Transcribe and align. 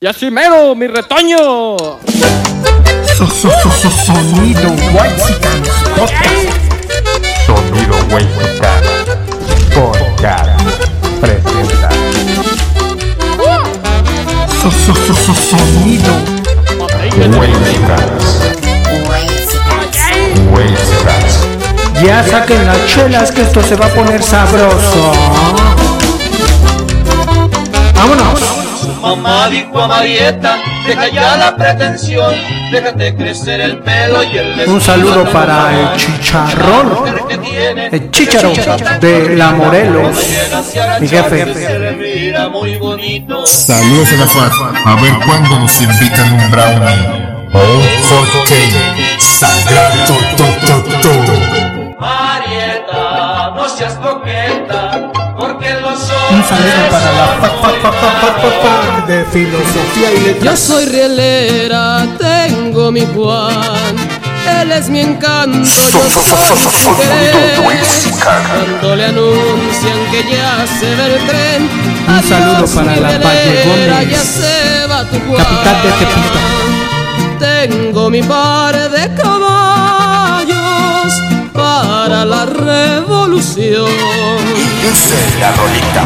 Y 0.00 0.06
así 0.06 0.30
mero, 0.30 0.76
mi 0.76 0.86
retoño. 0.86 1.76
Sonido 4.06 4.70
Whitezican 4.94 5.62
Podcast. 5.96 6.46
Sonido 7.44 7.96
Whitezican 8.08 8.84
Podcast 9.74 10.62
presenta. 11.20 11.90
Sonido 15.50 16.14
Whitezican. 17.40 18.06
Whitezican. 20.54 21.24
Ya 22.04 22.22
saquen 22.22 22.64
las 22.66 22.86
chelas 22.86 23.32
que 23.32 23.42
esto 23.42 23.60
se 23.64 23.74
va 23.74 23.86
a 23.86 23.88
poner 23.88 24.22
sabroso. 24.22 25.12
Vámonos. 27.96 28.57
Mamá 29.00 29.48
dijo 29.48 29.80
a 29.80 29.88
Marieta, 29.88 30.58
deja 30.86 31.08
ya 31.08 31.36
la 31.36 31.56
pretensión, 31.56 32.34
déjate 32.72 33.14
crecer 33.14 33.60
el 33.60 33.78
pelo 33.78 34.22
y 34.22 34.38
el 34.38 34.68
Un 34.68 34.80
saludo 34.80 35.24
para 35.26 35.78
el 35.78 35.96
chicharrón, 35.96 36.92
el 37.92 38.10
chicharo 38.10 38.52
de 39.00 39.36
la 39.36 39.52
Morelos, 39.52 40.16
mi 41.00 41.08
jefe. 41.08 41.46
Saludos 43.44 44.12
a 44.12 44.16
la 44.16 44.26
FAT. 44.26 44.52
A 44.84 44.94
ver 45.00 45.12
cuándo 45.26 45.58
nos 45.58 45.80
invitan 45.80 46.32
un 46.32 46.50
brownie. 46.50 47.28
O 47.52 47.58
un 47.58 47.82
hot 48.08 48.46
cake. 48.46 49.18
Sagrado 49.18 50.14
to, 50.36 50.44
to, 50.66 51.00
to. 51.02 51.27
Saludo 56.48 56.90
para 56.90 57.12
la 57.12 57.26
fa, 57.40 57.48
fa, 57.82 57.92
fa 57.92 59.06
de 59.06 59.24
filosofía 59.26 60.08
y 60.12 60.14
Yo 60.20 60.26
letras. 60.26 60.58
soy 60.60 60.84
rielera, 60.86 62.06
tengo 62.18 62.90
mi 62.92 63.04
Juan. 63.14 63.96
Él 64.60 64.72
es 64.72 64.88
mi 64.88 65.00
encanto, 65.00 65.58
yo 65.62 66.08
soy. 66.10 66.20
Cuando 68.24 68.96
le 68.96 69.04
anuncian 69.06 69.98
que 70.10 70.22
ya 70.30 70.66
se 70.78 70.94
ve 70.94 71.06
el 71.14 71.26
tren, 71.26 71.68
Un 72.08 72.22
saludo 72.28 72.66
para 72.74 72.96
la 72.96 73.08
rielera, 73.08 73.28
Valle 73.28 73.64
Gómez, 73.64 74.10
ya 74.10 74.22
se 74.22 74.86
va 74.86 75.04
tu 75.04 75.18
Juan. 75.20 75.44
capital 75.44 75.76
de 75.82 75.90
Tepito. 75.98 76.40
Tengo 77.38 78.10
mi 78.10 78.22
par 78.22 78.74
de 78.90 79.14
caballos 79.14 81.12
para 81.52 82.24
la 82.24 82.46
revolución. 82.46 83.86
La 85.40 85.52
rolita. 85.52 86.02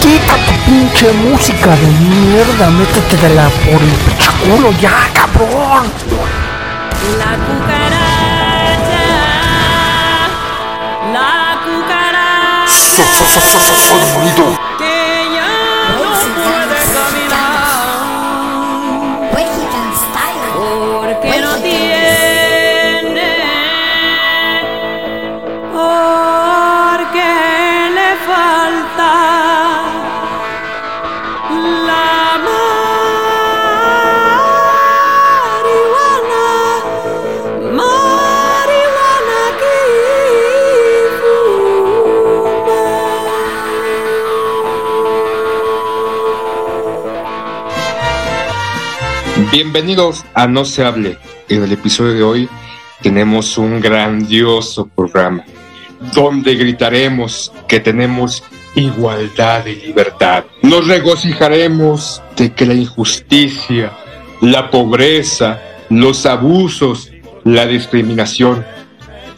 Quita 0.00 0.34
tu 0.46 0.52
pinche 0.66 1.12
música 1.12 1.70
de 1.70 1.86
mierda, 1.86 2.70
métete 2.70 3.16
de 3.16 3.34
la 3.34 3.48
por 3.48 3.82
el 3.82 3.90
pinche 3.90 4.30
culo 4.44 4.70
ya, 4.80 5.10
cabrón. 5.12 5.90
La 7.18 7.32
cucaracha, 7.44 9.02
la 11.12 11.58
cucaracha 11.64 12.46
Sonido. 13.86 14.75
Bienvenidos 49.58 50.22
a 50.34 50.46
No 50.46 50.66
se 50.66 50.84
hable. 50.84 51.16
En 51.48 51.62
el 51.62 51.72
episodio 51.72 52.12
de 52.12 52.22
hoy 52.22 52.48
tenemos 53.00 53.56
un 53.56 53.80
grandioso 53.80 54.86
programa 54.86 55.46
donde 56.14 56.56
gritaremos 56.56 57.50
que 57.66 57.80
tenemos 57.80 58.44
igualdad 58.74 59.64
y 59.64 59.76
libertad. 59.76 60.44
Nos 60.60 60.86
regocijaremos 60.86 62.22
de 62.36 62.52
que 62.52 62.66
la 62.66 62.74
injusticia, 62.74 63.92
la 64.42 64.70
pobreza, 64.70 65.58
los 65.88 66.26
abusos, 66.26 67.10
la 67.42 67.64
discriminación 67.64 68.62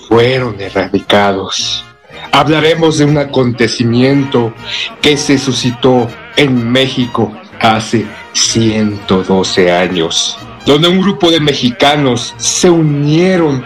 fueron 0.08 0.60
erradicados. 0.60 1.84
Hablaremos 2.32 2.98
de 2.98 3.04
un 3.04 3.18
acontecimiento 3.18 4.52
que 5.00 5.16
se 5.16 5.38
suscitó 5.38 6.08
en 6.34 6.72
México 6.72 7.32
hace 7.60 8.06
112 8.32 9.72
años, 9.72 10.38
donde 10.66 10.88
un 10.88 11.00
grupo 11.00 11.30
de 11.30 11.40
mexicanos 11.40 12.34
se 12.36 12.70
unieron 12.70 13.64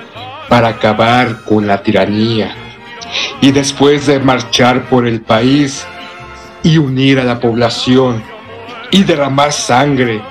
para 0.48 0.68
acabar 0.68 1.42
con 1.44 1.66
la 1.66 1.82
tiranía 1.82 2.54
y 3.40 3.50
después 3.50 4.06
de 4.06 4.20
marchar 4.20 4.88
por 4.88 5.06
el 5.06 5.20
país 5.20 5.86
y 6.62 6.78
unir 6.78 7.18
a 7.18 7.24
la 7.24 7.40
población 7.40 8.22
y 8.90 9.04
derramar 9.04 9.52
sangre 9.52 10.22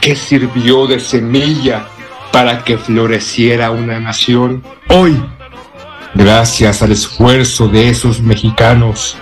que 0.00 0.16
sirvió 0.16 0.86
de 0.86 1.00
semilla 1.00 1.86
para 2.32 2.64
que 2.64 2.78
floreciera 2.78 3.70
una 3.70 4.00
nación, 4.00 4.62
hoy 4.88 5.20
Gracias 6.14 6.80
al 6.80 6.92
esfuerzo 6.92 7.66
de 7.66 7.88
esos 7.88 8.20
mexicanos, 8.20 9.16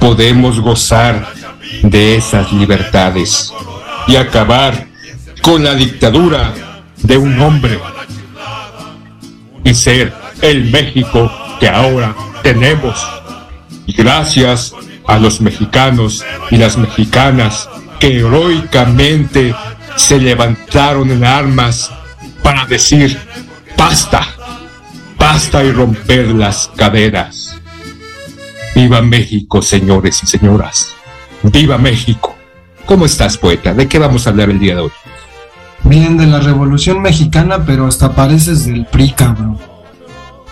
podemos 0.00 0.58
gozar 0.58 1.24
de 1.82 2.16
esas 2.16 2.52
libertades 2.52 3.52
y 4.06 4.16
acabar 4.16 4.86
con 5.42 5.64
la 5.64 5.74
dictadura 5.74 6.52
de 7.02 7.16
un 7.16 7.40
hombre 7.40 7.78
y 9.62 9.74
ser 9.74 10.12
el 10.42 10.70
México 10.70 11.30
que 11.60 11.68
ahora 11.68 12.14
tenemos. 12.42 13.06
Y 13.86 13.92
gracias 13.92 14.74
a 15.06 15.18
los 15.18 15.40
mexicanos 15.40 16.24
y 16.50 16.56
las 16.56 16.78
mexicanas 16.78 17.68
que 18.00 18.18
heroicamente 18.18 19.54
se 19.96 20.18
levantaron 20.18 21.10
en 21.10 21.24
armas 21.24 21.90
para 22.42 22.66
decir 22.66 23.18
basta 23.76 24.26
basta 25.24 25.64
y 25.64 25.72
romper 25.72 26.26
las 26.28 26.70
caderas. 26.76 27.58
Viva 28.74 29.00
México, 29.00 29.62
señores 29.62 30.22
y 30.22 30.26
señoras. 30.26 30.94
Viva 31.44 31.76
México. 31.76 32.34
¿Cómo 32.86 33.04
estás, 33.04 33.36
poeta? 33.36 33.74
¿De 33.74 33.86
qué 33.86 33.98
vamos 33.98 34.26
a 34.26 34.30
hablar 34.30 34.48
el 34.48 34.58
día 34.58 34.76
de 34.76 34.80
hoy? 34.82 34.90
Bien 35.82 36.16
de 36.16 36.26
la 36.26 36.40
Revolución 36.40 37.02
Mexicana, 37.02 37.64
pero 37.66 37.86
hasta 37.86 38.14
pareces 38.14 38.64
del 38.64 38.86
PRI, 38.86 39.12
cabrón. 39.12 39.58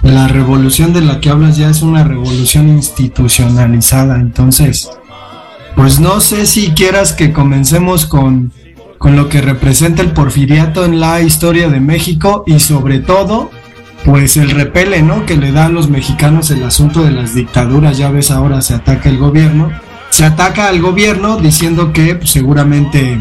La 0.02 0.28
revolución 0.28 0.92
de 0.92 1.00
la 1.00 1.20
que 1.20 1.30
hablas 1.30 1.56
ya 1.56 1.70
es 1.70 1.80
una 1.80 2.04
revolución 2.04 2.68
institucionalizada, 2.68 4.16
entonces, 4.16 4.90
pues 5.76 6.00
no 6.00 6.20
sé 6.20 6.44
si 6.44 6.72
quieras 6.72 7.12
que 7.12 7.32
comencemos 7.32 8.04
con, 8.04 8.52
con 8.98 9.16
lo 9.16 9.28
que 9.28 9.40
representa 9.40 10.02
el 10.02 10.12
porfiriato 10.12 10.84
en 10.84 11.00
la 11.00 11.22
historia 11.22 11.68
de 11.68 11.80
México 11.80 12.44
y 12.46 12.58
sobre 12.58 12.98
todo, 12.98 13.50
pues 14.04 14.36
el 14.36 14.50
repele, 14.50 15.02
¿no? 15.02 15.24
Que 15.24 15.36
le 15.36 15.52
da 15.52 15.66
a 15.66 15.70
los 15.70 15.88
mexicanos 15.88 16.50
el 16.50 16.64
asunto 16.64 17.02
de 17.04 17.12
las 17.12 17.34
dictaduras, 17.34 17.96
ya 17.96 18.10
ves 18.10 18.30
ahora 18.30 18.60
se 18.60 18.74
ataca 18.74 19.08
el 19.08 19.18
gobierno, 19.18 19.70
se 20.12 20.26
ataca 20.26 20.68
al 20.68 20.82
gobierno 20.82 21.38
diciendo 21.38 21.90
que 21.90 22.16
pues, 22.16 22.30
seguramente 22.30 23.18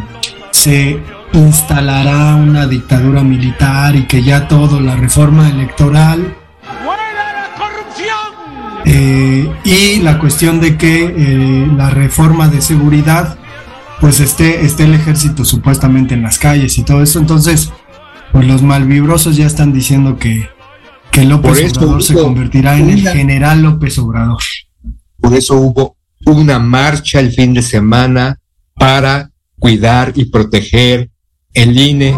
se 0.52 1.02
instalará 1.34 2.36
una 2.36 2.68
dictadura 2.68 3.24
militar 3.24 3.96
y 3.96 4.08
que 4.08 4.22
ya 4.22 4.50
todo, 4.50 4.82
la 4.82 4.98
reforma 4.98 5.48
electoral. 5.48 6.36
Eh, 8.84 9.50
y 9.64 10.00
la 10.02 10.20
cuestión 10.20 10.60
de 10.60 10.78
que 10.78 11.06
eh, 11.06 11.68
la 11.78 11.92
reforma 11.92 12.50
de 12.50 12.62
seguridad, 12.62 13.38
pues 14.02 14.20
esté, 14.20 14.66
esté 14.66 14.84
el 14.84 14.94
ejército 14.94 15.46
supuestamente 15.46 16.14
en 16.14 16.24
las 16.24 16.40
calles 16.40 16.78
y 16.78 16.84
todo 16.84 17.02
eso. 17.02 17.20
Entonces, 17.20 17.72
pues 18.34 18.46
los 18.46 18.64
malvibrosos 18.64 19.38
ya 19.38 19.46
están 19.46 19.72
diciendo 19.72 20.18
que, 20.18 20.50
que 21.10 21.24
López 21.24 21.72
Por 21.72 21.84
Obrador 21.84 22.04
se 22.04 22.16
convertirá 22.16 22.78
en 22.78 22.90
el 22.90 23.08
general 23.08 23.62
López 23.62 23.98
Obrador. 23.98 24.42
Por 25.22 25.34
eso 25.34 25.56
hubo 25.56 26.01
una 26.26 26.60
marcha 26.60 27.20
el 27.20 27.32
fin 27.32 27.54
de 27.54 27.62
semana 27.62 28.40
para 28.76 29.32
cuidar 29.60 30.14
y 30.16 30.26
proteger 30.26 31.10
el 31.54 31.78
INE. 31.78 32.16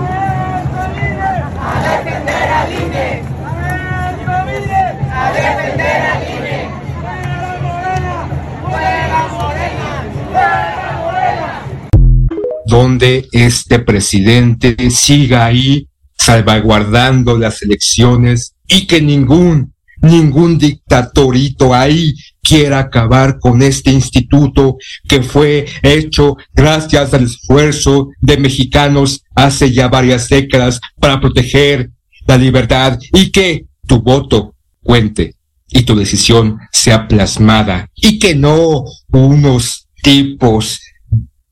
donde 12.66 13.28
este 13.32 13.78
presidente 13.78 14.76
siga 14.90 15.46
ahí 15.46 15.90
salvaguardando 16.18 17.38
las 17.38 17.62
elecciones 17.62 18.56
y 18.68 18.88
que 18.88 19.00
ningún, 19.00 19.73
ningún 20.04 20.58
dictatorito 20.58 21.74
ahí 21.74 22.14
quiera 22.42 22.80
acabar 22.80 23.40
con 23.40 23.62
este 23.62 23.92
instituto 23.92 24.78
que 25.08 25.24
fue 25.24 25.66
hecho 25.82 26.36
gracias 26.54 27.14
al 27.14 27.24
esfuerzo 27.24 28.10
de 28.20 28.38
mexicanos 28.38 29.24
hace 29.34 29.72
ya 29.72 29.88
varias 29.88 30.28
décadas 30.28 30.80
para 31.00 31.20
proteger 31.20 31.90
la 32.28 32.38
libertad 32.38 33.00
y 33.14 33.32
que 33.32 33.66
tu 33.88 34.02
voto 34.02 34.56
cuente 34.84 35.36
y 35.70 35.84
tu 35.84 35.96
decisión 35.96 36.60
sea 36.72 37.08
plasmada 37.08 37.90
y 37.96 38.20
que 38.20 38.36
no 38.36 38.84
unos 39.12 39.88
tipos 40.02 40.80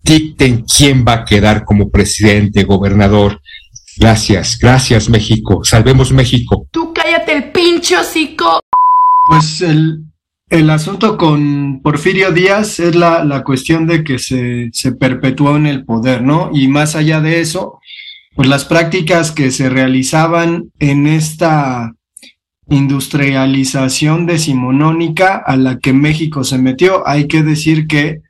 dicten 0.03 0.65
quién 0.65 1.05
va 1.07 1.13
a 1.13 1.25
quedar 1.25 1.63
como 1.63 1.89
presidente, 1.89 2.63
gobernador. 2.63 3.41
Gracias, 3.97 4.57
gracias 4.59 5.09
México, 5.09 5.63
salvemos 5.63 6.11
México. 6.11 6.67
Tú 6.71 6.93
cállate 6.93 7.33
el 7.33 7.51
pinche 7.51 7.97
hocico. 7.97 8.59
Pues 9.27 9.61
el, 9.61 10.03
el 10.49 10.69
asunto 10.69 11.17
con 11.17 11.81
Porfirio 11.81 12.31
Díaz 12.31 12.79
es 12.79 12.95
la, 12.95 13.23
la 13.23 13.43
cuestión 13.43 13.87
de 13.87 14.03
que 14.03 14.19
se, 14.19 14.69
se 14.73 14.91
perpetuó 14.93 15.55
en 15.55 15.67
el 15.67 15.85
poder, 15.85 16.23
¿no? 16.23 16.49
Y 16.53 16.67
más 16.67 16.95
allá 16.95 17.21
de 17.21 17.39
eso, 17.39 17.79
pues 18.35 18.47
las 18.47 18.65
prácticas 18.65 19.31
que 19.31 19.51
se 19.51 19.69
realizaban 19.69 20.71
en 20.79 21.07
esta 21.07 21.93
industrialización 22.67 24.25
decimonónica 24.25 25.35
a 25.35 25.57
la 25.57 25.79
que 25.79 25.93
México 25.93 26.43
se 26.43 26.57
metió, 26.57 27.07
hay 27.07 27.27
que 27.27 27.43
decir 27.43 27.87
que 27.87 28.21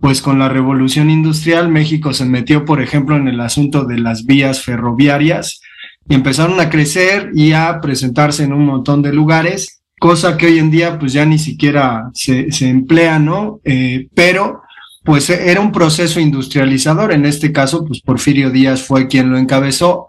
pues 0.00 0.20
con 0.20 0.38
la 0.38 0.48
revolución 0.48 1.10
industrial 1.10 1.68
México 1.68 2.12
se 2.12 2.24
metió, 2.24 2.64
por 2.64 2.80
ejemplo, 2.80 3.16
en 3.16 3.28
el 3.28 3.40
asunto 3.40 3.84
de 3.84 3.98
las 3.98 4.26
vías 4.26 4.62
ferroviarias 4.62 5.60
y 6.08 6.14
empezaron 6.14 6.60
a 6.60 6.68
crecer 6.68 7.30
y 7.34 7.52
a 7.52 7.80
presentarse 7.80 8.44
en 8.44 8.52
un 8.52 8.66
montón 8.66 9.02
de 9.02 9.12
lugares, 9.12 9.82
cosa 9.98 10.36
que 10.36 10.46
hoy 10.46 10.58
en 10.58 10.70
día 10.70 10.98
pues 10.98 11.12
ya 11.12 11.24
ni 11.24 11.38
siquiera 11.38 12.10
se, 12.12 12.48
emplea, 12.60 13.18
¿no? 13.18 13.60
Eh, 13.64 14.08
pero 14.14 14.62
pues 15.04 15.28
era 15.30 15.60
un 15.60 15.72
proceso 15.72 16.20
industrializador, 16.20 17.12
en 17.12 17.26
este 17.26 17.52
caso 17.52 17.84
pues 17.84 18.00
Porfirio 18.00 18.50
Díaz 18.50 18.82
fue 18.82 19.06
quien 19.06 19.30
lo 19.30 19.38
encabezó. 19.38 20.08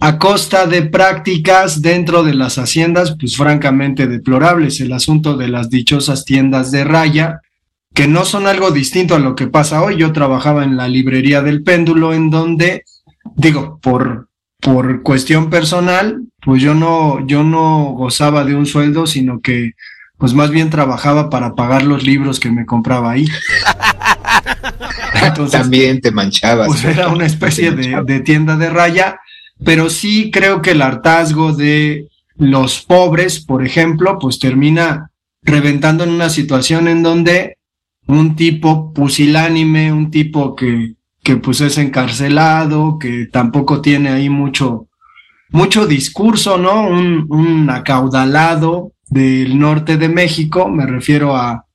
A 0.00 0.18
costa 0.18 0.66
de 0.66 0.82
prácticas 0.82 1.80
dentro 1.80 2.24
de 2.24 2.34
las 2.34 2.58
haciendas 2.58 3.16
pues 3.18 3.36
francamente 3.36 4.08
deplorables, 4.08 4.80
el 4.80 4.92
asunto 4.92 5.36
de 5.36 5.48
las 5.48 5.70
dichosas 5.70 6.24
tiendas 6.24 6.72
de 6.72 6.82
raya, 6.82 7.40
que 7.94 8.08
no 8.08 8.24
son 8.24 8.46
algo 8.46 8.70
distinto 8.70 9.14
a 9.14 9.18
lo 9.18 9.34
que 9.34 9.46
pasa 9.46 9.82
hoy. 9.82 9.96
Yo 9.96 10.12
trabajaba 10.12 10.64
en 10.64 10.76
la 10.76 10.88
librería 10.88 11.42
del 11.42 11.62
péndulo 11.62 12.14
en 12.14 12.30
donde, 12.30 12.84
digo, 13.36 13.78
por, 13.82 14.28
por 14.60 15.02
cuestión 15.02 15.50
personal, 15.50 16.22
pues 16.40 16.62
yo 16.62 16.74
no, 16.74 17.26
yo 17.26 17.44
no 17.44 17.92
gozaba 17.96 18.44
de 18.44 18.54
un 18.54 18.66
sueldo, 18.66 19.06
sino 19.06 19.40
que 19.40 19.72
pues 20.16 20.34
más 20.34 20.50
bien 20.50 20.70
trabajaba 20.70 21.30
para 21.30 21.56
pagar 21.56 21.82
los 21.82 22.04
libros 22.04 22.38
que 22.38 22.50
me 22.50 22.64
compraba 22.64 23.10
ahí. 23.10 23.26
Entonces, 25.22 25.60
También 25.60 26.00
te 26.00 26.12
manchabas. 26.12 26.68
Pues 26.68 26.84
era 26.84 27.08
una 27.08 27.26
especie 27.26 27.72
de, 27.72 28.02
de 28.04 28.20
tienda 28.20 28.56
de 28.56 28.70
raya, 28.70 29.18
pero 29.64 29.90
sí 29.90 30.30
creo 30.30 30.62
que 30.62 30.70
el 30.72 30.82
hartazgo 30.82 31.52
de 31.52 32.08
los 32.36 32.82
pobres, 32.82 33.40
por 33.40 33.66
ejemplo, 33.66 34.18
pues 34.20 34.38
termina 34.38 35.10
reventando 35.42 36.04
en 36.04 36.10
una 36.10 36.30
situación 36.30 36.86
en 36.86 37.02
donde 37.02 37.58
un 38.06 38.36
tipo 38.36 38.92
pusilánime, 38.92 39.92
un 39.92 40.10
tipo 40.10 40.54
que, 40.54 40.94
que 41.22 41.36
pues 41.36 41.60
es 41.60 41.78
encarcelado, 41.78 42.98
que 42.98 43.26
tampoco 43.26 43.80
tiene 43.80 44.10
ahí 44.10 44.28
mucho, 44.28 44.88
mucho 45.50 45.86
discurso, 45.86 46.58
¿no? 46.58 46.86
Un, 46.86 47.26
un 47.28 47.70
acaudalado 47.70 48.92
del 49.08 49.58
norte 49.58 49.96
de 49.96 50.08
México, 50.08 50.68
me 50.68 50.86
refiero 50.86 51.36
a, 51.36 51.66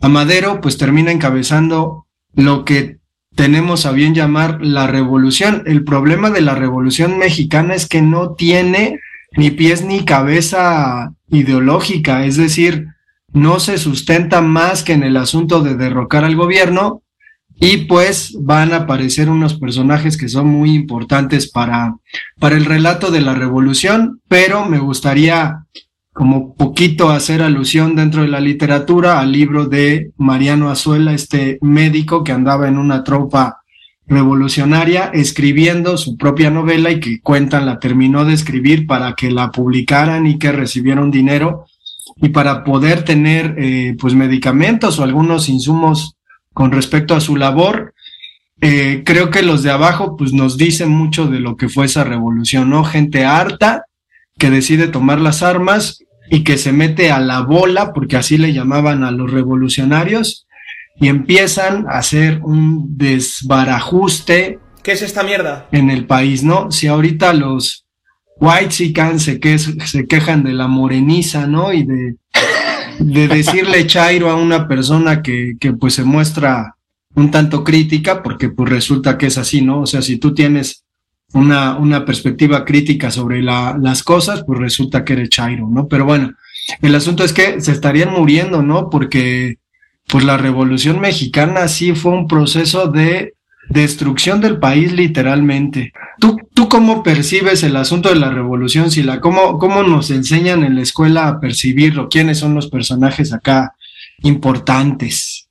a 0.00 0.08
Madero, 0.08 0.60
pues 0.60 0.78
termina 0.78 1.12
encabezando 1.12 2.06
lo 2.34 2.64
que 2.64 2.98
tenemos 3.34 3.86
a 3.86 3.92
bien 3.92 4.14
llamar 4.14 4.58
la 4.62 4.86
revolución. 4.86 5.62
El 5.66 5.84
problema 5.84 6.30
de 6.30 6.40
la 6.40 6.54
revolución 6.54 7.18
mexicana 7.18 7.74
es 7.74 7.86
que 7.86 8.02
no 8.02 8.34
tiene 8.34 8.98
ni 9.36 9.50
pies 9.50 9.84
ni 9.84 10.04
cabeza 10.04 11.12
ideológica, 11.28 12.24
es 12.24 12.36
decir, 12.36 12.88
no 13.36 13.60
se 13.60 13.76
sustenta 13.76 14.40
más 14.40 14.82
que 14.82 14.94
en 14.94 15.02
el 15.02 15.18
asunto 15.18 15.60
de 15.60 15.76
derrocar 15.76 16.24
al 16.24 16.36
gobierno 16.36 17.02
y 17.60 17.84
pues 17.84 18.34
van 18.40 18.72
a 18.72 18.76
aparecer 18.76 19.28
unos 19.28 19.54
personajes 19.54 20.16
que 20.16 20.30
son 20.30 20.46
muy 20.46 20.74
importantes 20.74 21.50
para, 21.50 21.96
para 22.40 22.56
el 22.56 22.64
relato 22.64 23.10
de 23.10 23.20
la 23.20 23.34
revolución, 23.34 24.22
pero 24.26 24.64
me 24.64 24.78
gustaría 24.78 25.66
como 26.14 26.54
poquito 26.54 27.10
hacer 27.10 27.42
alusión 27.42 27.94
dentro 27.94 28.22
de 28.22 28.28
la 28.28 28.40
literatura 28.40 29.20
al 29.20 29.32
libro 29.32 29.66
de 29.66 30.12
Mariano 30.16 30.70
Azuela, 30.70 31.12
este 31.12 31.58
médico 31.60 32.24
que 32.24 32.32
andaba 32.32 32.68
en 32.68 32.78
una 32.78 33.04
tropa 33.04 33.60
revolucionaria 34.06 35.10
escribiendo 35.12 35.98
su 35.98 36.16
propia 36.16 36.50
novela 36.50 36.90
y 36.90 37.00
que 37.00 37.20
cuentan 37.20 37.66
la 37.66 37.78
terminó 37.80 38.24
de 38.24 38.32
escribir 38.32 38.86
para 38.86 39.14
que 39.14 39.30
la 39.30 39.50
publicaran 39.50 40.26
y 40.26 40.38
que 40.38 40.52
recibieron 40.52 41.10
dinero 41.10 41.66
y 42.16 42.28
para 42.30 42.64
poder 42.64 43.04
tener 43.04 43.56
eh, 43.58 43.96
pues 43.98 44.14
medicamentos 44.14 44.98
o 44.98 45.04
algunos 45.04 45.48
insumos 45.48 46.16
con 46.52 46.72
respecto 46.72 47.14
a 47.14 47.20
su 47.20 47.36
labor. 47.36 47.94
Eh, 48.60 49.02
creo 49.04 49.30
que 49.30 49.42
los 49.42 49.62
de 49.62 49.70
abajo 49.70 50.16
pues 50.16 50.32
nos 50.32 50.56
dicen 50.56 50.88
mucho 50.90 51.26
de 51.26 51.40
lo 51.40 51.56
que 51.56 51.68
fue 51.68 51.86
esa 51.86 52.04
revolución, 52.04 52.70
¿no? 52.70 52.84
Gente 52.84 53.24
harta 53.24 53.84
que 54.38 54.50
decide 54.50 54.88
tomar 54.88 55.20
las 55.20 55.42
armas 55.42 55.98
y 56.30 56.42
que 56.42 56.58
se 56.58 56.72
mete 56.72 57.10
a 57.10 57.20
la 57.20 57.40
bola, 57.40 57.92
porque 57.92 58.16
así 58.16 58.36
le 58.36 58.52
llamaban 58.52 59.04
a 59.04 59.10
los 59.10 59.30
revolucionarios, 59.30 60.46
y 60.98 61.08
empiezan 61.08 61.86
a 61.88 61.98
hacer 61.98 62.40
un 62.42 62.96
desbarajuste. 62.96 64.58
¿Qué 64.82 64.92
es 64.92 65.02
esta 65.02 65.22
mierda? 65.22 65.68
En 65.72 65.90
el 65.90 66.06
país, 66.06 66.42
¿no? 66.42 66.70
Si 66.70 66.86
ahorita 66.86 67.32
los, 67.32 67.85
White 68.38 68.70
se, 69.18 69.40
que, 69.40 69.58
se 69.58 70.06
quejan 70.06 70.44
de 70.44 70.52
la 70.52 70.66
moreniza, 70.66 71.46
¿no? 71.46 71.72
Y 71.72 71.84
de, 71.84 72.16
de 72.98 73.28
decirle 73.28 73.86
chairo 73.86 74.30
a 74.30 74.36
una 74.36 74.68
persona 74.68 75.22
que, 75.22 75.56
que 75.58 75.72
pues 75.72 75.94
se 75.94 76.04
muestra 76.04 76.76
un 77.14 77.30
tanto 77.30 77.64
crítica, 77.64 78.22
porque 78.22 78.50
pues 78.50 78.68
resulta 78.68 79.16
que 79.16 79.26
es 79.26 79.38
así, 79.38 79.62
¿no? 79.62 79.80
O 79.80 79.86
sea, 79.86 80.02
si 80.02 80.18
tú 80.18 80.34
tienes 80.34 80.84
una, 81.32 81.76
una 81.76 82.04
perspectiva 82.04 82.64
crítica 82.64 83.10
sobre 83.10 83.42
la, 83.42 83.76
las 83.80 84.02
cosas, 84.02 84.44
pues 84.46 84.58
resulta 84.58 85.04
que 85.04 85.14
eres 85.14 85.30
chairo, 85.30 85.68
¿no? 85.68 85.88
Pero 85.88 86.04
bueno, 86.04 86.34
el 86.82 86.94
asunto 86.94 87.24
es 87.24 87.32
que 87.32 87.60
se 87.60 87.72
estarían 87.72 88.12
muriendo, 88.12 88.62
¿no? 88.62 88.90
Porque 88.90 89.56
pues 90.08 90.24
la 90.24 90.36
revolución 90.36 91.00
mexicana 91.00 91.68
sí 91.68 91.94
fue 91.94 92.12
un 92.12 92.28
proceso 92.28 92.88
de 92.88 93.34
destrucción 93.68 94.40
del 94.40 94.58
país 94.58 94.92
literalmente. 94.92 95.92
¿Tú, 96.18 96.38
¿Tú 96.54 96.68
cómo 96.68 97.02
percibes 97.02 97.62
el 97.62 97.76
asunto 97.76 98.08
de 98.08 98.16
la 98.16 98.30
revolución, 98.30 98.90
Sila? 98.90 99.20
¿Cómo, 99.20 99.58
¿Cómo 99.58 99.82
nos 99.82 100.10
enseñan 100.10 100.64
en 100.64 100.76
la 100.76 100.82
escuela 100.82 101.28
a 101.28 101.40
percibirlo? 101.40 102.08
¿Quiénes 102.08 102.38
son 102.38 102.54
los 102.54 102.68
personajes 102.68 103.32
acá 103.32 103.74
importantes? 104.22 105.48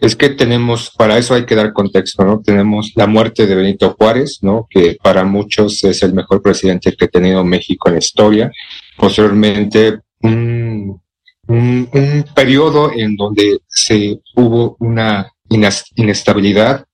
Es 0.00 0.16
que 0.16 0.30
tenemos, 0.30 0.90
para 0.90 1.16
eso 1.18 1.34
hay 1.34 1.46
que 1.46 1.54
dar 1.54 1.72
contexto, 1.72 2.24
¿no? 2.24 2.40
Tenemos 2.44 2.92
la 2.94 3.06
muerte 3.06 3.46
de 3.46 3.54
Benito 3.54 3.94
Juárez, 3.98 4.40
¿no? 4.42 4.66
Que 4.68 4.98
para 5.02 5.24
muchos 5.24 5.82
es 5.84 6.02
el 6.02 6.12
mejor 6.12 6.42
presidente 6.42 6.94
que 6.94 7.06
ha 7.06 7.08
tenido 7.08 7.44
México 7.44 7.88
en 7.88 7.94
la 7.94 8.00
historia. 8.00 8.50
Posteriormente, 8.96 10.00
un, 10.20 11.00
un, 11.46 11.88
un 11.92 12.24
periodo 12.34 12.92
en 12.92 13.16
donde 13.16 13.60
se 13.66 14.20
hubo 14.34 14.76
una 14.80 15.30
inestabilidad 15.94 16.84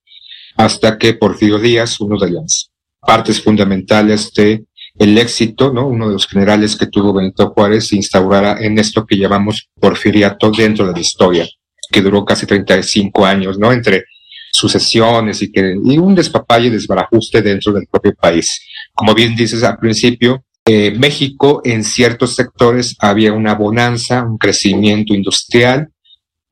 hasta 0.65 0.99
que 0.99 1.15
Porfirio 1.15 1.59
Díaz, 1.59 2.01
uno 2.01 2.19
de 2.19 2.31
las 2.31 2.71
partes 3.01 3.41
fundamentales 3.43 4.31
de 4.35 4.65
el 4.99 5.17
éxito, 5.17 5.73
¿no? 5.73 5.87
Uno 5.87 6.09
de 6.09 6.13
los 6.15 6.27
generales 6.27 6.77
que 6.77 6.87
tuvo 6.87 7.15
Benito 7.15 7.51
Juárez 7.51 7.89
se 7.89 7.97
instaurara 7.97 8.59
en 8.61 8.79
esto 8.79 9.07
que 9.07 9.17
llamamos 9.17 9.71
porfiriato 9.81 10.51
dentro 10.51 10.87
de 10.87 10.93
la 10.93 11.01
historia, 11.01 11.49
que 11.91 12.03
duró 12.03 12.25
casi 12.27 12.45
35 12.45 13.25
años, 13.25 13.59
¿no? 13.59 13.73
Entre 13.73 14.05
sucesiones 14.53 15.41
y 15.41 15.51
que 15.51 15.77
y 15.83 15.97
un 15.97 16.15
despapalle 16.15 16.67
y 16.67 16.71
desbarajuste 16.71 17.41
dentro 17.41 17.73
del 17.73 17.87
propio 17.91 18.15
país. 18.15 18.61
Como 18.93 19.15
bien 19.15 19.35
dices 19.35 19.63
al 19.63 19.79
principio, 19.79 20.45
eh, 20.67 20.91
México 20.91 21.63
en 21.65 21.85
ciertos 21.85 22.35
sectores 22.35 22.97
había 22.99 23.33
una 23.33 23.55
bonanza, 23.55 24.25
un 24.25 24.37
crecimiento 24.37 25.15
industrial, 25.15 25.89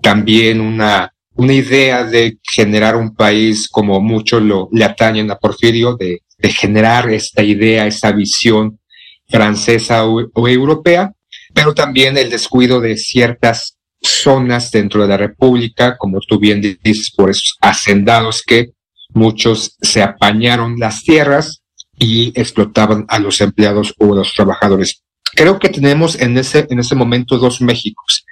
también 0.00 0.62
una, 0.62 1.12
una 1.38 1.52
idea 1.52 2.02
de 2.02 2.38
generar 2.42 2.96
un 2.96 3.14
país 3.14 3.68
como 3.68 4.00
muchos 4.00 4.42
lo, 4.42 4.68
le 4.72 4.84
atañen 4.84 5.30
a 5.30 5.38
Porfirio, 5.38 5.96
de, 5.96 6.22
generar 6.42 7.10
esta 7.10 7.42
idea, 7.42 7.86
esta 7.86 8.12
visión 8.12 8.80
francesa 9.28 10.06
o, 10.06 10.20
o 10.34 10.48
europea, 10.48 11.12
pero 11.54 11.74
también 11.74 12.16
el 12.16 12.30
descuido 12.30 12.80
de 12.80 12.96
ciertas 12.96 13.76
zonas 14.00 14.70
dentro 14.70 15.02
de 15.02 15.08
la 15.08 15.16
República, 15.16 15.96
como 15.96 16.18
tú 16.20 16.40
bien 16.40 16.60
dices, 16.60 17.12
por 17.16 17.30
esos 17.30 17.56
hacendados 17.60 18.42
que 18.44 18.70
muchos 19.10 19.76
se 19.80 20.02
apañaron 20.02 20.76
las 20.78 21.02
tierras 21.02 21.62
y 21.98 22.32
explotaban 22.34 23.04
a 23.08 23.20
los 23.20 23.40
empleados 23.40 23.94
o 23.98 24.12
a 24.12 24.16
los 24.16 24.34
trabajadores. 24.34 25.02
Creo 25.34 25.58
que 25.60 25.68
tenemos 25.68 26.20
en 26.20 26.36
ese, 26.36 26.66
en 26.68 26.80
ese 26.80 26.94
momento 26.96 27.38
dos 27.38 27.60
Méxicos. 27.60 28.24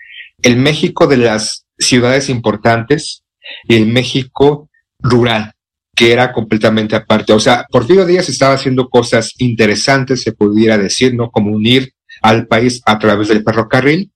El 0.42 0.56
México 0.56 1.06
de 1.06 1.18
las 1.18 1.65
ciudades 1.78 2.28
importantes 2.28 3.22
y 3.68 3.76
el 3.76 3.86
México 3.86 4.68
rural, 4.98 5.52
que 5.94 6.12
era 6.12 6.32
completamente 6.32 6.96
aparte. 6.96 7.32
O 7.32 7.40
sea, 7.40 7.66
Porfirio 7.70 8.04
Díaz 8.04 8.28
estaba 8.28 8.54
haciendo 8.54 8.88
cosas 8.88 9.32
interesantes, 9.38 10.22
se 10.22 10.32
pudiera 10.32 10.78
decir, 10.78 11.14
¿no? 11.14 11.30
Como 11.30 11.52
unir 11.52 11.92
al 12.22 12.46
país 12.46 12.82
a 12.86 12.98
través 12.98 13.28
del 13.28 13.42
ferrocarril, 13.42 14.10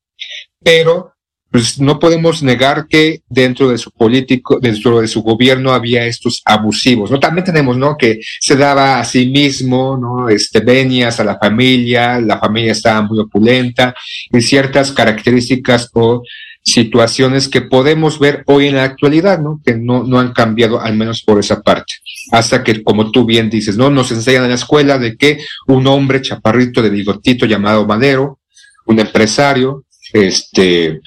pero 0.63 1.13
pues 1.51 1.81
no 1.81 1.99
podemos 1.99 2.43
negar 2.45 2.87
que 2.89 3.23
dentro 3.29 3.71
de 3.71 3.79
su 3.79 3.91
político, 3.91 4.61
dentro 4.61 5.01
de 5.01 5.09
su 5.09 5.23
gobierno 5.23 5.73
había 5.73 6.07
estos 6.07 6.43
abusivos, 6.45 7.11
¿no? 7.11 7.19
También 7.19 7.45
tenemos, 7.45 7.77
¿no? 7.77 7.97
Que 7.97 8.21
se 8.41 8.55
daba 8.55 9.01
a 9.01 9.05
sí 9.05 9.27
mismo, 9.27 9.97
¿no? 9.97 10.29
Este, 10.29 10.61
venias 10.61 11.19
a 11.19 11.25
la 11.25 11.39
familia, 11.39 12.21
la 12.21 12.39
familia 12.39 12.73
estaba 12.73 13.03
muy 13.03 13.19
opulenta, 13.19 13.95
y 14.33 14.41
ciertas 14.41 14.93
características 14.93 15.91
o 15.93 16.23
situaciones 16.63 17.49
que 17.49 17.63
podemos 17.63 18.19
ver 18.19 18.45
hoy 18.47 18.67
en 18.67 18.77
la 18.77 18.85
actualidad, 18.85 19.41
¿no? 19.41 19.61
Que 19.65 19.77
no, 19.77 20.05
no 20.05 20.21
han 20.21 20.33
cambiado, 20.33 20.81
al 20.81 20.97
menos 20.97 21.23
por 21.23 21.39
esa 21.39 21.63
parte. 21.63 21.95
Hasta 22.33 22.63
que, 22.63 22.83
como 22.83 23.11
tú 23.11 23.25
bien 23.25 23.51
dices, 23.51 23.77
¿no? 23.77 23.91
Nos 23.91 24.13
enseñan 24.13 24.45
en 24.45 24.51
la 24.51 24.57
escuela 24.57 24.99
de 24.99 25.17
que 25.17 25.39
un 25.67 25.87
hombre 25.87 26.23
chaparrito 26.23 26.83
de 26.83 26.91
bigotito 26.91 27.47
llamado 27.47 27.87
Madero, 27.87 28.39
un 28.87 29.01
empresario, 29.01 29.85
este, 30.13 31.01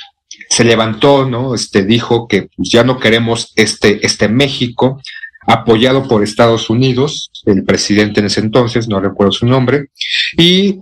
se 0.49 0.63
levantó, 0.63 1.25
¿no? 1.25 1.55
Este 1.55 1.83
dijo 1.83 2.27
que 2.27 2.49
pues, 2.55 2.69
ya 2.69 2.83
no 2.83 2.99
queremos 2.99 3.53
este, 3.55 4.05
este 4.05 4.29
México 4.29 5.01
apoyado 5.45 6.07
por 6.07 6.23
Estados 6.23 6.69
Unidos, 6.69 7.29
el 7.45 7.63
presidente 7.63 8.21
en 8.21 8.27
ese 8.27 8.39
entonces, 8.39 8.87
no 8.87 9.01
recuerdo 9.01 9.33
su 9.33 9.45
nombre, 9.45 9.87
y 10.37 10.79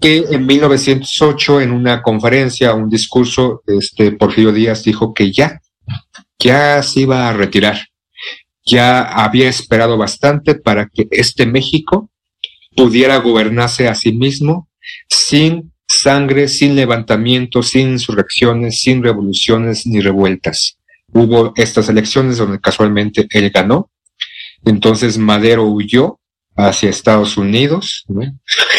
que 0.00 0.24
en 0.30 0.46
1908 0.46 1.60
en 1.60 1.72
una 1.72 2.02
conferencia, 2.02 2.74
un 2.74 2.88
discurso, 2.88 3.62
este 3.66 4.12
Porfirio 4.12 4.52
Díaz 4.52 4.84
dijo 4.84 5.12
que 5.12 5.32
ya, 5.32 5.60
ya 6.38 6.82
se 6.82 7.00
iba 7.00 7.28
a 7.28 7.32
retirar, 7.32 7.88
ya 8.64 9.02
había 9.02 9.48
esperado 9.48 9.96
bastante 9.96 10.54
para 10.54 10.88
que 10.88 11.08
este 11.10 11.46
México 11.46 12.10
pudiera 12.76 13.16
gobernarse 13.16 13.88
a 13.88 13.94
sí 13.94 14.12
mismo 14.12 14.68
sin 15.08 15.72
sangre, 15.86 16.48
sin 16.48 16.76
levantamientos, 16.76 17.70
sin 17.70 17.88
insurrecciones, 17.90 18.80
sin 18.80 19.02
revoluciones 19.02 19.86
ni 19.86 20.00
revueltas. 20.00 20.78
Hubo 21.12 21.52
estas 21.56 21.88
elecciones 21.88 22.36
donde 22.36 22.60
casualmente 22.60 23.26
él 23.30 23.50
ganó. 23.50 23.90
Entonces 24.64 25.18
Madero 25.18 25.64
huyó 25.64 26.20
hacia 26.58 26.90
Estados 26.90 27.36
Unidos, 27.36 28.04
¿no? 28.08 28.20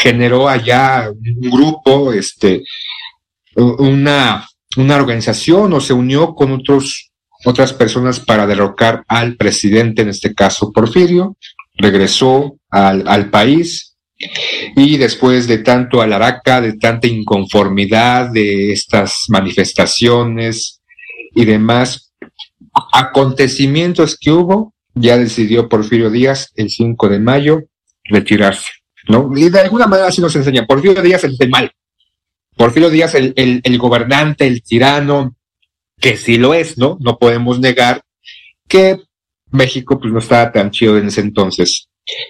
generó 0.02 0.50
allá 0.50 1.10
un 1.10 1.50
grupo, 1.50 2.12
este, 2.12 2.64
una, 3.56 4.46
una 4.76 4.96
organización 4.98 5.72
o 5.74 5.80
se 5.80 5.94
unió 5.94 6.36
con 6.36 6.52
otros, 6.52 7.12
otras 7.46 7.72
personas 7.72 8.20
para 8.20 8.46
derrocar 8.46 9.04
al 9.08 9.38
presidente, 9.38 10.02
en 10.02 10.10
este 10.10 10.34
caso 10.34 10.74
Porfirio, 10.74 11.38
regresó 11.78 12.58
al, 12.70 13.08
al 13.08 13.30
país, 13.30 13.96
y 14.76 14.98
después 14.98 15.48
de 15.48 15.60
tanto 15.60 16.02
alaraca, 16.02 16.60
de 16.60 16.74
tanta 16.74 17.08
inconformidad, 17.08 18.30
de 18.32 18.74
estas 18.74 19.16
manifestaciones 19.30 20.82
y 21.34 21.46
demás 21.46 22.12
acontecimientos 22.92 24.18
que 24.20 24.32
hubo, 24.32 24.74
ya 24.94 25.18
decidió 25.18 25.70
Porfirio 25.70 26.10
Díaz 26.10 26.52
el 26.56 26.70
5 26.70 27.08
de 27.08 27.20
mayo 27.20 27.69
retirarse, 28.10 28.70
¿no? 29.08 29.32
Y 29.36 29.50
de 29.50 29.60
alguna 29.62 29.88
manera 29.88 30.10
así 30.10 30.22
nos 30.22 30.36
enseña. 30.36 30.66
Porfirio 30.66 31.02
Díaz 31.02 31.24
el 31.24 31.38
del 31.38 31.50
mal. 31.50 31.72
Porfirio 32.58 32.90
Díaz 32.90 33.16
el, 33.16 33.34
el, 33.38 33.62
el 33.64 33.78
gobernante, 33.78 34.46
el 34.46 34.62
tirano, 34.62 35.36
que 36.00 36.18
sí 36.18 36.38
lo 36.38 36.54
es, 36.54 36.78
¿no? 36.78 36.98
No 37.00 37.18
podemos 37.18 37.60
negar 37.60 38.02
que 38.68 38.98
México 39.52 40.00
pues 40.00 40.14
no 40.14 40.20
estaba 40.20 40.52
tan 40.52 40.72
chido 40.72 40.98
en 40.98 41.08
ese 41.08 41.22
entonces. 41.22 41.88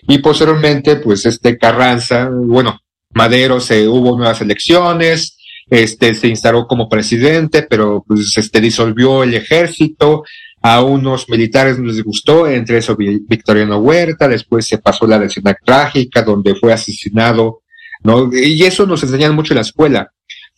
Y 0.07 0.17
posteriormente, 0.19 0.97
pues 0.97 1.25
este 1.25 1.57
Carranza, 1.57 2.29
bueno, 2.29 2.79
Madero 3.13 3.59
se 3.59 3.87
hubo 3.87 4.17
nuevas 4.17 4.41
elecciones, 4.41 5.37
este 5.69 6.13
se 6.13 6.27
instaló 6.27 6.67
como 6.67 6.89
presidente, 6.89 7.63
pero 7.63 8.03
pues 8.07 8.37
este 8.37 8.59
disolvió 8.59 9.23
el 9.23 9.33
ejército, 9.33 10.23
a 10.61 10.81
unos 10.83 11.29
militares 11.29 11.79
no 11.79 11.85
les 11.85 12.03
gustó, 12.03 12.47
entre 12.47 12.77
eso 12.77 12.95
Victoriano 12.97 13.77
Huerta, 13.77 14.27
después 14.27 14.65
se 14.65 14.77
pasó 14.77 15.07
la 15.07 15.19
decena 15.19 15.55
trágica 15.63 16.21
donde 16.21 16.55
fue 16.55 16.73
asesinado, 16.73 17.61
¿no? 18.03 18.29
Y 18.33 18.63
eso 18.63 18.85
nos 18.85 19.03
enseñan 19.03 19.35
mucho 19.35 19.53
en 19.53 19.57
la 19.57 19.61
escuela. 19.61 20.11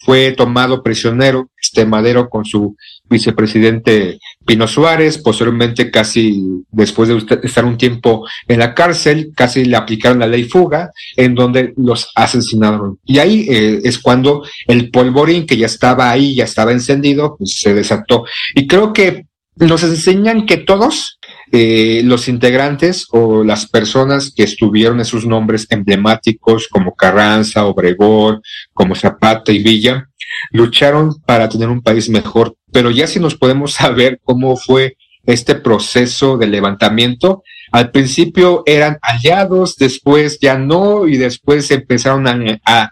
Fue 0.03 0.31
tomado 0.31 0.81
prisionero, 0.81 1.51
este 1.62 1.86
Madero 1.86 2.27
con 2.27 2.43
su 2.43 2.75
vicepresidente 3.08 4.17
Pino 4.48 4.67
Suárez, 4.67 5.20
posteriormente 5.20 5.91
casi 5.91 6.41
después 6.72 7.08
de 7.08 7.38
estar 7.43 7.65
un 7.65 7.77
tiempo 7.77 8.27
en 8.48 8.58
la 8.58 8.74
cárcel, 8.74 9.31
casi 9.36 9.63
le 9.65 9.77
aplicaron 9.77 10.17
la 10.17 10.25
ley 10.25 10.46
fuga, 10.46 10.89
en 11.15 11.36
donde 11.36 11.74
los 11.77 12.10
asesinaron. 12.15 12.98
Y 13.05 13.20
ahí 13.20 13.46
eh, 13.48 13.81
es 13.84 14.00
cuando 14.00 14.43
el 14.65 14.89
polvorín 14.89 15.46
que 15.46 15.58
ya 15.58 15.67
estaba 15.67 16.10
ahí, 16.10 16.34
ya 16.36 16.46
estaba 16.46 16.72
encendido, 16.72 17.36
pues 17.38 17.60
se 17.60 17.75
desató. 17.75 18.25
Y 18.55 18.65
creo 18.65 18.93
que 18.93 19.27
nos 19.55 19.84
enseñan 19.84 20.46
que 20.46 20.58
todos 20.58 21.20
eh, 21.51 22.01
los 22.05 22.27
integrantes 22.27 23.08
o 23.12 23.43
las 23.43 23.67
personas 23.67 24.34
que 24.36 24.43
estuvieron 24.43 25.00
en 25.00 25.05
sus 25.05 25.25
nombres 25.25 25.67
emblemáticos 25.70 26.67
como 26.70 26.96
Carranza, 26.96 27.65
Obregón, 27.65 28.41
como 28.74 28.96
Zapata 28.96 29.51
y 29.51 29.60
Villa, 29.60 30.08
lucharon 30.51 31.22
para 31.25 31.50
tener 31.50 31.70
un 31.70 31.81
país 31.81 32.10
mejor. 32.10 32.55
Pero 32.72 32.91
ya 32.91 33.08
si 33.08 33.20
nos 33.20 33.36
podemos 33.36 33.74
saber 33.81 34.20
cómo 34.24 34.55
fue 34.55 34.96
este 35.25 35.55
proceso 35.55 36.38
de 36.38 36.48
levantamiento, 36.48 37.43
al 37.72 37.91
principio 37.91 38.63
eran 38.65 38.98
aliados, 39.01 39.75
después 39.75 40.39
ya 40.41 40.58
no, 40.58 41.08
y 41.08 41.17
después 41.17 41.70
empezaron 41.72 42.27
a, 42.27 42.60
a, 42.65 42.91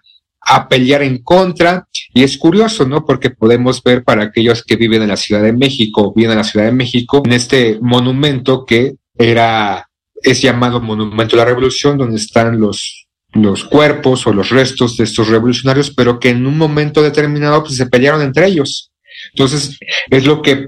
a, 0.50 0.68
pelear 0.68 1.04
en 1.04 1.22
contra. 1.24 1.88
Y 2.14 2.24
es 2.24 2.38
curioso, 2.38 2.88
¿no? 2.88 3.06
Porque 3.06 3.30
podemos 3.30 3.84
ver 3.84 4.04
para 4.04 4.24
aquellos 4.24 4.64
que 4.64 4.76
viven 4.76 5.04
en 5.04 5.10
la 5.10 5.18
Ciudad 5.18 5.44
de 5.44 5.54
México, 5.54 6.14
viven 6.16 6.32
en 6.32 6.38
la 6.38 6.44
Ciudad 6.44 6.66
de 6.66 6.72
México, 6.72 7.22
en 7.26 7.34
este 7.34 7.78
monumento 7.82 8.66
que 8.66 8.96
era, 9.18 9.88
es 10.22 10.42
llamado 10.42 10.82
Monumento 10.82 11.36
de 11.36 11.42
la 11.44 11.50
Revolución, 11.50 11.98
donde 11.98 12.18
están 12.18 12.60
los 12.60 13.08
los 13.34 13.64
cuerpos 13.64 14.26
o 14.26 14.34
los 14.34 14.50
restos 14.50 14.98
de 14.98 15.04
estos 15.04 15.28
revolucionarios, 15.28 15.92
pero 15.92 16.20
que 16.20 16.30
en 16.30 16.48
un 16.48 16.58
momento 16.58 17.02
determinado 17.02 17.64
pues, 17.64 17.76
se 17.76 17.86
pelearon 17.86 18.22
entre 18.22 18.48
ellos. 18.48 18.92
Entonces, 19.34 19.78
es 20.10 20.26
lo 20.26 20.42
que, 20.42 20.68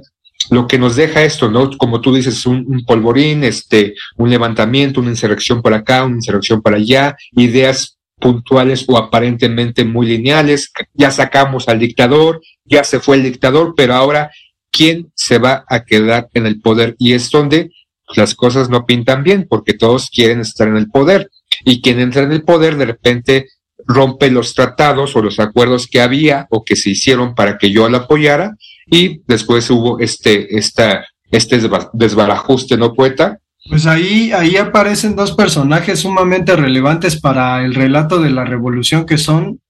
lo 0.50 0.68
que 0.68 0.78
nos 0.78 0.96
deja 0.96 1.24
esto, 1.24 1.50
¿no? 1.50 1.72
Como 1.78 2.02
tú 2.02 2.14
dices, 2.14 2.46
un, 2.46 2.66
un 2.68 2.86
polvorín, 2.86 3.44
este, 3.44 3.96
un 4.18 4.30
levantamiento, 4.30 5.00
una 5.00 5.10
insurrección 5.10 5.62
por 5.62 5.74
acá, 5.74 6.04
una 6.04 6.18
insurrección 6.18 6.62
por 6.62 6.76
allá, 6.76 7.16
ideas 7.32 7.98
puntuales 8.22 8.86
o 8.88 8.98
aparentemente 8.98 9.84
muy 9.84 10.08
lineales. 10.08 10.72
Ya 10.94 11.12
sacamos 11.12 11.68
al 11.68 11.80
dictador, 11.80 12.42
ya 12.64 12.84
se 12.86 13.00
fue 13.00 13.18
el 13.18 13.24
dictador, 13.24 13.74
pero 13.76 13.96
ahora, 13.96 14.32
¿quién 14.72 15.12
se 15.16 15.40
va 15.40 15.66
a 15.68 15.84
quedar 15.84 16.30
en 16.34 16.46
el 16.46 16.62
poder? 16.62 16.96
Y 16.98 17.14
es 17.14 17.30
donde 17.30 17.72
las 18.16 18.36
cosas 18.36 18.70
no 18.70 18.86
pintan 18.86 19.24
bien, 19.24 19.48
porque 19.50 19.74
todos 19.74 20.10
quieren 20.10 20.40
estar 20.42 20.68
en 20.68 20.78
el 20.78 20.90
poder 20.90 21.30
y 21.66 21.82
quien 21.82 22.00
entra 22.00 22.24
en 22.24 22.32
el 22.32 22.44
poder 22.44 22.78
de 22.78 22.86
repente 22.86 23.48
rompe 23.86 24.30
los 24.30 24.54
tratados 24.54 25.16
o 25.16 25.22
los 25.22 25.40
acuerdos 25.40 25.88
que 25.88 26.02
había 26.02 26.48
o 26.50 26.64
que 26.64 26.76
se 26.76 26.92
hicieron 26.92 27.36
para 27.36 27.58
que 27.58 27.72
yo 27.72 27.90
la 27.90 28.00
apoyara 28.00 28.56
y 28.86 29.22
después 29.28 29.70
hubo 29.70 30.00
este, 30.00 30.58
esta, 30.58 31.06
este 31.32 31.60
desbarajuste, 31.94 32.78
¿no, 32.78 32.94
poeta? 32.94 33.40
Pues 33.72 33.86
ahí, 33.86 34.34
ahí 34.34 34.58
aparecen 34.58 35.16
dos 35.16 35.32
personajes 35.32 36.02
sumamente 36.02 36.58
relevantes 36.58 37.18
para 37.18 37.64
el 37.64 37.74
relato 37.74 38.20
de 38.22 38.30
la 38.30 38.44
revolución 38.44 39.06
que 39.06 39.18
son 39.18 39.62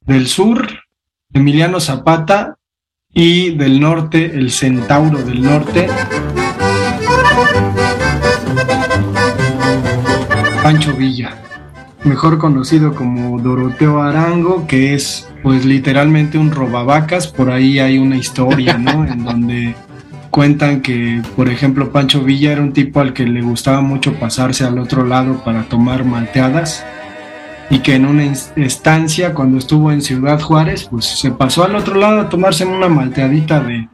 del 0.00 0.26
sur, 0.26 0.66
Emiliano 1.32 1.78
Zapata, 1.78 2.56
y 3.12 3.54
del 3.54 3.78
norte, 3.78 4.24
el 4.24 4.50
centauro 4.50 5.18
del 5.22 5.40
norte, 5.40 5.86
Pancho 10.64 10.92
Villa. 10.94 11.40
mejor 12.02 12.38
conocido 12.38 12.92
como 12.92 13.38
Doroteo 13.40 14.02
Arango, 14.02 14.66
que 14.66 14.94
es 14.94 15.30
pues 15.44 15.64
literalmente 15.64 16.38
un 16.38 16.50
robavacas, 16.50 17.28
por 17.28 17.52
ahí 17.52 17.78
hay 17.78 17.98
una 17.98 18.16
historia, 18.16 18.76
¿no? 18.78 19.06
en 19.12 19.24
donde 19.24 19.76
cuentan 20.34 20.80
que, 20.80 21.22
por 21.36 21.48
ejemplo, 21.48 21.92
Pancho 21.92 22.24
Villa 22.24 22.50
era 22.50 22.60
un 22.60 22.72
tipo 22.72 22.98
al 22.98 23.12
que 23.12 23.24
le 23.24 23.40
gustaba 23.40 23.82
mucho 23.82 24.14
pasarse 24.14 24.64
al 24.64 24.80
otro 24.80 25.06
lado 25.06 25.44
para 25.44 25.62
tomar 25.68 26.04
malteadas 26.04 26.84
y 27.70 27.78
que 27.78 27.94
en 27.94 28.04
una 28.04 28.24
estancia, 28.56 29.32
cuando 29.32 29.58
estuvo 29.58 29.92
en 29.92 30.02
Ciudad 30.02 30.40
Juárez, 30.40 30.88
pues 30.90 31.04
se 31.04 31.30
pasó 31.30 31.62
al 31.62 31.76
otro 31.76 31.94
lado 31.94 32.20
a 32.20 32.28
tomarse 32.28 32.64
una 32.64 32.88
malteadita 32.88 33.60
de, 33.60 33.88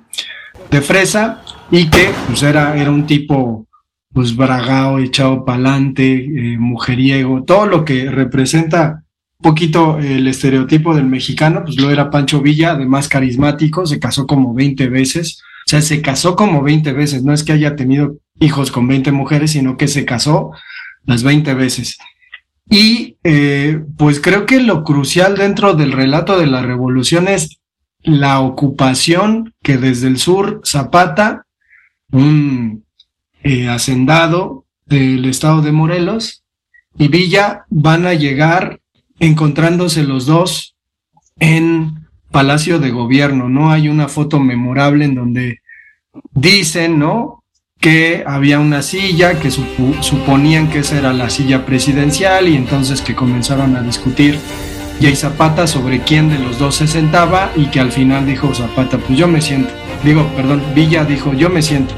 de 0.70 0.80
fresa 0.80 1.42
y 1.70 1.90
que 1.90 2.08
pues 2.26 2.42
era, 2.42 2.74
era 2.74 2.90
un 2.90 3.04
tipo 3.04 3.66
pues 4.10 4.34
bragao, 4.34 4.98
echado 4.98 5.44
pa'lante, 5.44 6.24
eh, 6.24 6.56
mujeriego, 6.58 7.44
todo 7.44 7.66
lo 7.66 7.84
que 7.84 8.10
representa 8.10 9.04
un 9.40 9.42
poquito 9.42 9.98
el 9.98 10.26
estereotipo 10.26 10.94
del 10.94 11.04
mexicano, 11.04 11.64
pues 11.66 11.78
lo 11.78 11.90
era 11.90 12.08
Pancho 12.08 12.40
Villa, 12.40 12.70
además 12.70 13.08
carismático, 13.08 13.84
se 13.84 13.98
casó 14.00 14.26
como 14.26 14.54
20 14.54 14.88
veces, 14.88 15.42
sea, 15.70 15.82
se 15.82 16.02
casó 16.02 16.36
como 16.36 16.62
20 16.62 16.92
veces, 16.92 17.22
no 17.22 17.32
es 17.32 17.44
que 17.44 17.52
haya 17.52 17.76
tenido 17.76 18.16
hijos 18.40 18.72
con 18.72 18.88
20 18.88 19.12
mujeres, 19.12 19.52
sino 19.52 19.76
que 19.76 19.88
se 19.88 20.04
casó 20.04 20.50
las 21.04 21.22
20 21.22 21.54
veces. 21.54 21.98
Y 22.68 23.16
eh, 23.24 23.80
pues 23.96 24.20
creo 24.20 24.46
que 24.46 24.60
lo 24.60 24.84
crucial 24.84 25.36
dentro 25.36 25.74
del 25.74 25.92
relato 25.92 26.38
de 26.38 26.46
la 26.46 26.62
revolución 26.62 27.28
es 27.28 27.60
la 28.02 28.40
ocupación 28.40 29.54
que 29.62 29.76
desde 29.76 30.08
el 30.08 30.18
sur 30.18 30.60
Zapata, 30.64 31.46
un 32.10 32.84
eh, 33.42 33.68
hacendado 33.68 34.64
del 34.86 35.24
estado 35.26 35.62
de 35.62 35.72
Morelos, 35.72 36.42
y 36.98 37.08
Villa 37.08 37.64
van 37.68 38.06
a 38.06 38.14
llegar 38.14 38.80
encontrándose 39.18 40.02
los 40.02 40.26
dos 40.26 40.74
en 41.38 42.08
Palacio 42.30 42.78
de 42.78 42.90
Gobierno, 42.90 43.48
¿no? 43.48 43.70
Hay 43.70 43.88
una 43.88 44.08
foto 44.08 44.38
memorable 44.38 45.04
en 45.04 45.14
donde 45.14 45.60
dicen, 46.32 46.98
¿no? 46.98 47.44
Que 47.80 48.24
había 48.26 48.60
una 48.60 48.82
silla, 48.82 49.40
que 49.40 49.50
suponían 49.50 50.68
que 50.68 50.80
esa 50.80 50.98
era 50.98 51.12
la 51.12 51.30
silla 51.30 51.64
presidencial 51.64 52.48
y 52.48 52.56
entonces 52.56 53.00
que 53.00 53.14
comenzaron 53.14 53.76
a 53.76 53.82
discutir 53.82 54.38
Jay 55.00 55.16
Zapata 55.16 55.66
sobre 55.66 56.00
quién 56.00 56.28
de 56.28 56.38
los 56.38 56.58
dos 56.58 56.76
se 56.76 56.86
sentaba 56.86 57.50
y 57.56 57.66
que 57.66 57.80
al 57.80 57.90
final 57.90 58.26
dijo 58.26 58.54
Zapata, 58.54 58.98
pues 58.98 59.18
yo 59.18 59.26
me 59.26 59.40
siento. 59.40 59.72
Digo, 60.04 60.26
perdón, 60.36 60.62
Villa 60.74 61.04
dijo, 61.04 61.32
yo 61.32 61.48
me 61.48 61.62
siento. 61.62 61.94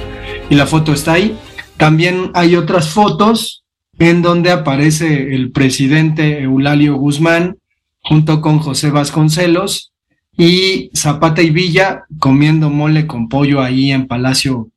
Y 0.49 0.55
la 0.55 0.67
foto 0.67 0.93
está 0.93 1.15
ahí. 1.15 1.37
También 1.77 2.31
hay 2.35 2.55
otras 2.55 2.91
fotos 2.91 3.65
en 3.99 4.23
donde 4.23 4.51
aparece 4.51 5.35
el 5.35 5.51
presidente 5.51 6.43
Eulalio 6.43 6.95
Guzmán 6.95 7.57
junto 8.01 8.41
con 8.41 8.59
José 8.59 8.91
Vasconcelos 8.91 9.92
y 10.37 10.91
Zapata 10.95 11.43
y 11.43 11.51
Villa 11.51 12.05
comiendo 12.19 12.71
mole 12.71 13.07
con 13.07 13.29
pollo 13.29 13.61
ahí 13.61 13.93
en 13.93 14.07
Palacio 14.07 14.71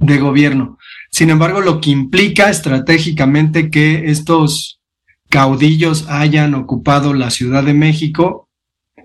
de 0.00 0.18
Gobierno. 0.18 0.78
Sin 1.10 1.30
embargo, 1.30 1.60
lo 1.60 1.80
que 1.80 1.90
implica 1.90 2.50
estratégicamente 2.50 3.70
que 3.70 4.10
estos 4.10 4.80
caudillos 5.28 6.06
hayan 6.08 6.54
ocupado 6.54 7.14
la 7.14 7.30
Ciudad 7.30 7.64
de 7.64 7.74
México 7.74 8.48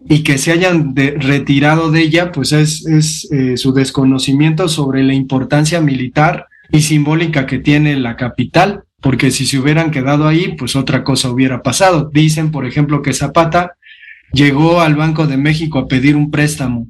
y 0.09 0.23
que 0.23 0.37
se 0.37 0.51
hayan 0.51 0.95
retirado 0.95 1.91
de 1.91 2.01
ella, 2.01 2.31
pues 2.31 2.51
es, 2.51 2.85
es 2.87 3.31
eh, 3.31 3.57
su 3.57 3.71
desconocimiento 3.71 4.67
sobre 4.67 5.03
la 5.03 5.13
importancia 5.13 5.79
militar 5.79 6.47
y 6.71 6.81
simbólica 6.81 7.45
que 7.45 7.59
tiene 7.59 7.95
la 7.97 8.15
capital, 8.15 8.83
porque 8.99 9.29
si 9.29 9.45
se 9.45 9.59
hubieran 9.59 9.91
quedado 9.91 10.27
ahí, 10.27 10.55
pues 10.57 10.75
otra 10.75 11.03
cosa 11.03 11.29
hubiera 11.29 11.61
pasado. 11.61 12.09
Dicen, 12.11 12.51
por 12.51 12.65
ejemplo, 12.65 13.01
que 13.01 13.13
Zapata 13.13 13.75
llegó 14.33 14.81
al 14.81 14.95
Banco 14.95 15.27
de 15.27 15.37
México 15.37 15.79
a 15.79 15.87
pedir 15.87 16.15
un 16.15 16.31
préstamo 16.31 16.87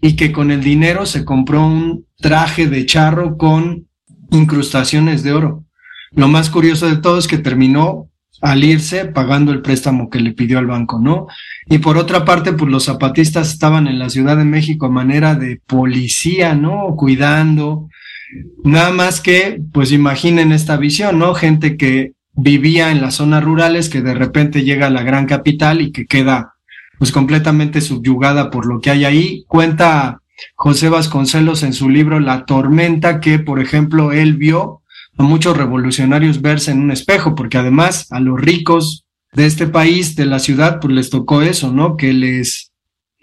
y 0.00 0.16
que 0.16 0.32
con 0.32 0.50
el 0.50 0.62
dinero 0.62 1.06
se 1.06 1.24
compró 1.24 1.66
un 1.66 2.06
traje 2.18 2.66
de 2.66 2.86
charro 2.86 3.36
con 3.36 3.86
incrustaciones 4.30 5.22
de 5.22 5.32
oro. 5.32 5.64
Lo 6.12 6.28
más 6.28 6.50
curioso 6.50 6.88
de 6.88 6.96
todo 6.96 7.18
es 7.18 7.28
que 7.28 7.38
terminó 7.38 8.08
al 8.40 8.64
irse 8.64 9.04
pagando 9.04 9.52
el 9.52 9.60
préstamo 9.60 10.08
que 10.08 10.20
le 10.20 10.32
pidió 10.32 10.58
al 10.58 10.66
banco, 10.66 10.98
¿no? 10.98 11.26
Y 11.68 11.78
por 11.78 11.98
otra 11.98 12.24
parte, 12.24 12.52
pues 12.52 12.70
los 12.70 12.84
zapatistas 12.84 13.50
estaban 13.50 13.86
en 13.86 13.98
la 13.98 14.08
Ciudad 14.08 14.36
de 14.36 14.44
México 14.44 14.86
a 14.86 14.90
manera 14.90 15.34
de 15.34 15.60
policía, 15.66 16.54
¿no? 16.54 16.94
Cuidando. 16.96 17.88
Nada 18.64 18.90
más 18.90 19.20
que, 19.20 19.60
pues 19.72 19.92
imaginen 19.92 20.52
esta 20.52 20.78
visión, 20.78 21.18
¿no? 21.18 21.34
Gente 21.34 21.76
que 21.76 22.12
vivía 22.32 22.90
en 22.90 23.02
las 23.02 23.16
zonas 23.16 23.44
rurales, 23.44 23.90
que 23.90 24.00
de 24.00 24.14
repente 24.14 24.64
llega 24.64 24.86
a 24.86 24.90
la 24.90 25.02
gran 25.02 25.26
capital 25.26 25.82
y 25.82 25.92
que 25.92 26.06
queda 26.06 26.54
pues 27.00 27.12
completamente 27.12 27.80
subyugada 27.80 28.50
por 28.50 28.66
lo 28.66 28.78
que 28.78 28.90
hay 28.90 29.06
ahí. 29.06 29.44
Cuenta 29.48 30.20
José 30.54 30.90
Vasconcelos 30.90 31.62
en 31.62 31.72
su 31.72 31.88
libro 31.88 32.20
La 32.20 32.44
tormenta 32.44 33.20
que, 33.20 33.38
por 33.38 33.58
ejemplo, 33.58 34.12
él 34.12 34.36
vio 34.36 34.82
a 35.16 35.22
muchos 35.22 35.56
revolucionarios 35.56 36.42
verse 36.42 36.72
en 36.72 36.80
un 36.80 36.90
espejo, 36.90 37.34
porque 37.34 37.56
además 37.56 38.06
a 38.10 38.20
los 38.20 38.38
ricos 38.38 39.06
de 39.32 39.46
este 39.46 39.66
país, 39.66 40.14
de 40.14 40.26
la 40.26 40.40
ciudad, 40.40 40.78
pues 40.78 40.92
les 40.92 41.08
tocó 41.08 41.40
eso, 41.40 41.72
¿no? 41.72 41.96
Que 41.96 42.12
les, 42.12 42.70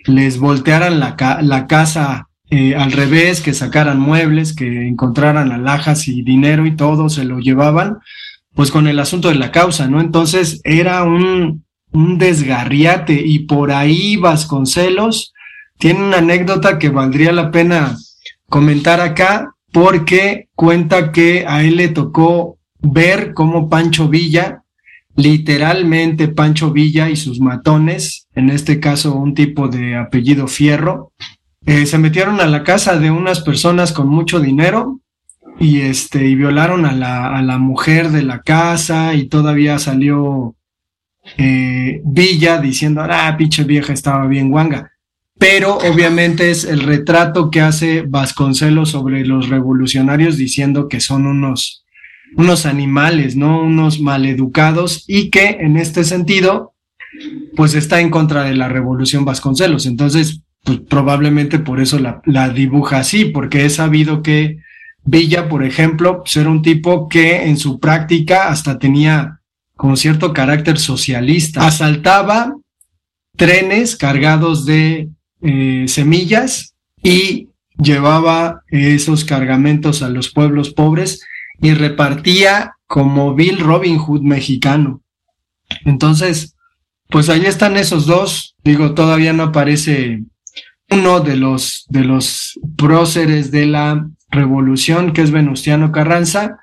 les 0.06 0.40
voltearan 0.40 1.00
la, 1.00 1.16
la 1.44 1.68
casa 1.68 2.30
eh, 2.50 2.76
al 2.76 2.92
revés, 2.92 3.42
que 3.42 3.54
sacaran 3.54 4.00
muebles, 4.00 4.56
que 4.56 4.88
encontraran 4.88 5.52
alhajas 5.52 6.08
y 6.08 6.24
dinero 6.24 6.66
y 6.66 6.76
todo, 6.76 7.10
se 7.10 7.26
lo 7.26 7.38
llevaban, 7.38 8.00
pues 8.56 8.72
con 8.72 8.88
el 8.88 9.00
asunto 9.00 9.28
de 9.30 9.36
la 9.36 9.52
causa, 9.52 9.88
¿no? 9.88 10.02
Entonces 10.02 10.62
era 10.64 11.04
un, 11.04 11.67
un 11.98 12.20
desgarriate 12.20 13.14
y 13.14 13.40
por 13.40 13.72
ahí 13.72 14.18
Vasconcelos 14.18 15.34
tiene 15.80 16.04
una 16.04 16.20
anécdota 16.20 16.78
que 16.78 16.90
valdría 16.90 17.32
la 17.32 17.50
pena 17.50 17.98
comentar 18.50 19.02
acá 19.02 19.56
porque 19.72 20.48
cuenta 20.56 21.12
que 21.12 21.46
a 21.48 21.64
él 21.64 21.78
le 21.78 21.88
tocó 21.90 22.58
ver 22.80 23.34
cómo 23.34 23.68
Pancho 23.68 24.08
Villa, 24.08 24.62
literalmente 25.16 26.28
Pancho 26.28 26.72
Villa 26.72 27.10
y 27.10 27.16
sus 27.16 27.40
matones, 27.40 28.28
en 28.36 28.52
este 28.52 28.80
caso 28.80 29.16
un 29.16 29.34
tipo 29.34 29.68
de 29.68 29.96
apellido 29.96 30.48
Fierro, 30.48 31.12
eh, 31.66 31.88
se 31.88 31.98
metieron 31.98 32.40
a 32.40 32.46
la 32.46 32.64
casa 32.64 33.00
de 33.00 33.10
unas 33.10 33.42
personas 33.42 33.92
con 33.92 34.08
mucho 34.08 34.40
dinero 34.40 35.02
y 35.60 35.82
este 35.82 36.28
y 36.28 36.36
violaron 36.36 36.86
a 36.86 36.92
la, 36.92 37.36
a 37.36 37.42
la 37.42 37.58
mujer 37.58 38.12
de 38.12 38.22
la 38.22 38.42
casa 38.42 39.16
y 39.16 39.26
todavía 39.26 39.80
salió 39.80 40.57
eh, 41.38 42.02
Villa 42.06 42.60
diciendo, 42.60 43.02
ah, 43.08 43.36
pinche 43.38 43.64
vieja 43.64 43.94
estaba 43.94 44.28
bien 44.28 44.50
guanga. 44.50 44.92
Pero 45.40 45.78
obviamente 45.78 46.50
es 46.50 46.64
el 46.64 46.82
retrato 46.82 47.52
que 47.52 47.62
hace 47.62 48.02
Vasconcelos 48.02 48.90
sobre 48.90 49.26
los 49.26 49.50
revolucionarios 49.50 50.38
diciendo 50.38 50.88
que 50.88 51.00
son 51.00 51.28
unos, 51.28 51.86
unos 52.36 52.66
animales, 52.66 53.36
¿no? 53.36 53.62
Unos 53.62 54.00
maleducados 54.00 55.04
y 55.08 55.30
que 55.30 55.58
en 55.60 55.78
este 55.78 56.04
sentido, 56.04 56.74
pues 57.56 57.76
está 57.76 58.02
en 58.02 58.10
contra 58.10 58.44
de 58.46 58.56
la 58.56 58.68
revolución 58.68 59.26
Vasconcelos. 59.26 59.86
Entonces, 59.86 60.42
pues 60.64 60.80
probablemente 60.80 61.60
por 61.60 61.80
eso 61.80 62.00
la, 62.00 62.22
la 62.26 62.50
dibuja 62.50 62.98
así, 62.98 63.26
porque 63.26 63.66
he 63.66 63.70
sabido 63.70 64.24
que 64.24 64.58
Villa, 65.04 65.48
por 65.48 65.64
ejemplo, 65.64 66.24
pues 66.24 66.36
era 66.36 66.50
un 66.50 66.62
tipo 66.62 67.08
que 67.08 67.46
en 67.46 67.58
su 67.58 67.80
práctica 67.80 68.50
hasta 68.50 68.78
tenía 68.78 69.40
con 69.78 69.96
cierto 69.96 70.34
carácter 70.34 70.78
socialista. 70.80 71.66
Asaltaba 71.66 72.54
trenes 73.38 73.96
cargados 73.96 74.66
de 74.66 75.10
eh, 75.42 75.86
semillas 75.88 76.74
y 77.02 77.50
llevaba 77.78 78.64
esos 78.70 79.24
cargamentos 79.24 80.02
a 80.02 80.10
los 80.10 80.30
pueblos 80.34 80.72
pobres 80.72 81.22
y 81.62 81.74
repartía 81.74 82.74
como 82.88 83.36
Bill 83.36 83.60
Robin 83.60 83.98
Hood 83.98 84.22
mexicano. 84.22 85.02
Entonces, 85.86 86.56
pues 87.10 87.30
ahí 87.30 87.46
están 87.46 87.78
esos 87.78 88.06
dos. 88.06 88.56
Digo, 88.64 88.94
todavía 88.94 89.34
no 89.34 89.44
aparece 89.44 90.24
uno 90.90 91.20
de 91.20 91.36
los, 91.36 91.86
de 91.90 92.04
los 92.04 92.60
próceres 92.76 93.52
de 93.52 93.66
la 93.68 94.08
revolución, 94.30 95.14
que 95.14 95.22
es 95.22 95.32
Venustiano 95.32 95.92
Carranza, 95.92 96.58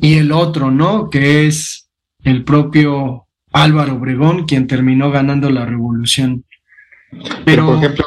y 0.00 0.14
el 0.14 0.32
otro, 0.32 0.70
¿no? 0.70 1.10
Que 1.10 1.46
es 1.46 1.81
el 2.24 2.44
propio 2.44 3.26
Álvaro 3.52 3.94
Obregón, 3.94 4.46
quien 4.46 4.66
terminó 4.66 5.10
ganando 5.10 5.50
la 5.50 5.64
revolución. 5.64 6.44
Pero, 7.44 7.66
por 7.66 7.76
ejemplo, 7.76 8.06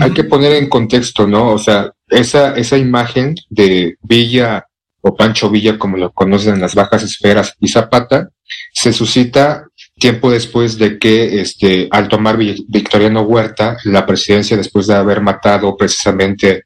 hay, 0.00 0.12
que 0.12 0.24
poner 0.24 0.52
en 0.52 0.68
contexto, 0.68 1.26
¿no? 1.26 1.52
O 1.52 1.58
sea, 1.58 1.92
esa, 2.08 2.54
esa 2.54 2.78
imagen 2.78 3.34
de 3.50 3.96
Villa 4.02 4.64
o 5.02 5.14
Pancho 5.14 5.50
Villa, 5.50 5.78
como 5.78 5.96
lo 5.96 6.12
conocen 6.12 6.54
en 6.54 6.60
las 6.60 6.74
bajas 6.74 7.02
esferas, 7.02 7.54
y 7.60 7.68
Zapata, 7.68 8.30
se 8.72 8.92
suscita 8.92 9.66
tiempo 9.98 10.30
después 10.30 10.78
de 10.78 10.98
que, 10.98 11.40
este, 11.40 11.88
al 11.90 12.08
tomar 12.08 12.36
Victoriano 12.36 13.22
Huerta 13.22 13.76
la 13.84 14.06
presidencia, 14.06 14.56
después 14.56 14.86
de 14.86 14.94
haber 14.94 15.20
matado 15.20 15.76
precisamente 15.76 16.64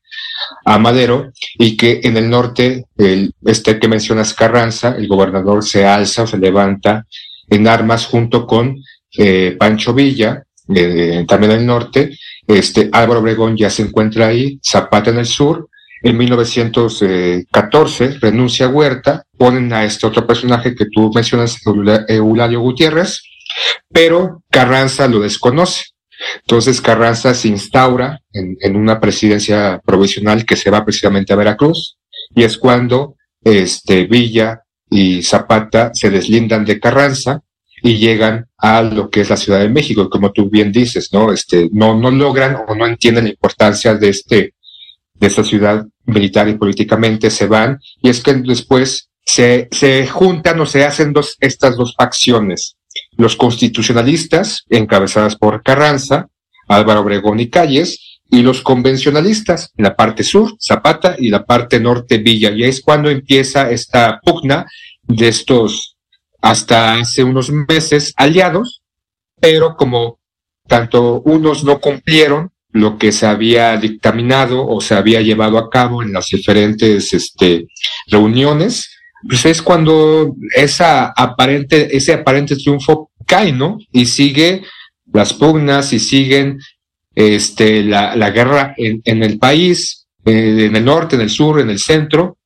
a 0.64 0.78
Madero 0.78 1.32
y 1.58 1.76
que 1.76 2.00
en 2.04 2.16
el 2.16 2.28
norte, 2.28 2.86
el, 2.96 3.34
este 3.44 3.78
que 3.78 3.88
mencionas 3.88 4.34
Carranza, 4.34 4.94
el 4.96 5.08
gobernador 5.08 5.64
se 5.64 5.86
alza 5.86 6.26
se 6.26 6.38
levanta 6.38 7.06
en 7.48 7.66
armas 7.66 8.06
junto 8.06 8.46
con 8.46 8.76
eh, 9.18 9.56
Pancho 9.58 9.92
Villa, 9.92 10.44
eh, 10.72 11.24
también 11.26 11.52
del 11.52 11.66
norte, 11.66 12.16
este, 12.46 12.88
Álvaro 12.92 13.20
Obregón 13.20 13.56
ya 13.56 13.70
se 13.70 13.82
encuentra 13.82 14.28
ahí, 14.28 14.60
Zapata 14.64 15.10
en 15.10 15.18
el 15.18 15.26
sur, 15.26 15.68
en 16.02 16.16
1914 16.16 18.18
renuncia 18.20 18.66
a 18.66 18.70
Huerta, 18.70 19.24
ponen 19.36 19.72
a 19.72 19.84
este 19.84 20.06
otro 20.06 20.26
personaje 20.26 20.74
que 20.74 20.86
tú 20.86 21.10
mencionas, 21.14 21.58
Eulario 22.08 22.60
Gutiérrez, 22.60 23.22
pero 23.92 24.42
Carranza 24.50 25.08
lo 25.08 25.20
desconoce. 25.20 25.84
Entonces 26.42 26.80
Carranza 26.80 27.34
se 27.34 27.48
instaura 27.48 28.20
en, 28.32 28.76
una 28.76 29.00
presidencia 29.00 29.80
provisional 29.84 30.44
que 30.44 30.56
se 30.56 30.70
va 30.70 30.84
precisamente 30.84 31.32
a 31.32 31.36
Veracruz 31.36 31.96
y 32.34 32.44
es 32.44 32.58
cuando 32.58 33.16
este, 33.42 34.04
Villa 34.04 34.62
y 34.90 35.22
Zapata 35.22 35.92
se 35.94 36.10
deslindan 36.10 36.64
de 36.64 36.80
Carranza 36.80 37.40
y 37.82 37.96
llegan 37.96 38.46
a 38.58 38.82
lo 38.82 39.08
que 39.08 39.22
es 39.22 39.30
la 39.30 39.36
Ciudad 39.36 39.60
de 39.60 39.68
México, 39.68 40.10
como 40.10 40.32
tú 40.32 40.50
bien 40.50 40.70
dices, 40.70 41.10
¿no? 41.12 41.32
Este, 41.32 41.68
no, 41.72 41.98
no 41.98 42.10
logran 42.10 42.56
o 42.68 42.74
no 42.74 42.86
entienden 42.86 43.24
la 43.24 43.30
importancia 43.30 43.94
de 43.94 44.10
este, 44.10 44.54
de 45.14 45.26
esta 45.26 45.42
ciudad 45.42 45.86
militar 46.04 46.48
y 46.48 46.58
políticamente 46.58 47.30
se 47.30 47.46
van, 47.46 47.78
y 48.02 48.10
es 48.10 48.22
que 48.22 48.34
después 48.34 49.10
se, 49.24 49.68
se 49.70 50.06
juntan 50.06 50.60
o 50.60 50.66
se 50.66 50.84
hacen 50.84 51.12
dos, 51.12 51.36
estas 51.40 51.76
dos 51.76 51.94
facciones, 51.96 52.76
los 53.16 53.36
constitucionalistas, 53.36 54.64
encabezadas 54.68 55.36
por 55.36 55.62
Carranza, 55.62 56.28
Álvaro 56.68 57.00
Obregón 57.00 57.40
y 57.40 57.48
Calles, 57.48 58.20
y 58.30 58.42
los 58.42 58.62
convencionalistas, 58.62 59.72
en 59.76 59.84
la 59.84 59.96
parte 59.96 60.22
sur, 60.22 60.56
Zapata, 60.60 61.16
y 61.18 61.30
la 61.30 61.44
parte 61.44 61.80
norte, 61.80 62.18
Villa. 62.18 62.50
Y 62.50 62.64
es 62.64 62.80
cuando 62.80 63.10
empieza 63.10 63.70
esta 63.70 64.20
pugna 64.20 64.66
de 65.02 65.28
estos, 65.28 65.96
hasta 66.40 66.94
hace 66.94 67.24
unos 67.24 67.50
meses, 67.50 68.14
aliados, 68.16 68.82
pero 69.40 69.76
como 69.76 70.20
tanto 70.68 71.20
unos 71.22 71.64
no 71.64 71.80
cumplieron 71.80 72.52
lo 72.72 72.98
que 72.98 73.10
se 73.10 73.26
había 73.26 73.76
dictaminado 73.76 74.64
o 74.64 74.80
se 74.80 74.94
había 74.94 75.20
llevado 75.20 75.58
a 75.58 75.68
cabo 75.68 76.02
en 76.02 76.12
las 76.12 76.28
diferentes 76.28 77.12
este, 77.12 77.66
reuniones, 78.06 78.88
pues 79.28 79.44
es 79.46 79.62
cuando 79.62 80.34
esa 80.54 81.12
aparente, 81.16 81.94
ese 81.96 82.14
aparente 82.14 82.56
triunfo 82.56 83.10
cae, 83.26 83.52
¿no? 83.52 83.78
Y 83.92 84.06
sigue 84.06 84.62
las 85.12 85.32
pugnas 85.34 85.92
y 85.92 85.98
siguen 85.98 86.58
este, 87.14 87.82
la, 87.82 88.16
la 88.16 88.30
guerra 88.30 88.74
en, 88.76 89.02
en, 89.04 89.22
el 89.22 89.38
país, 89.38 90.06
eh, 90.24 90.66
en 90.66 90.76
el 90.76 90.84
norte, 90.84 91.16
en 91.16 91.22
el 91.22 91.30
sur, 91.30 91.60
en 91.60 91.70
el 91.70 91.78
centro, 91.78 92.38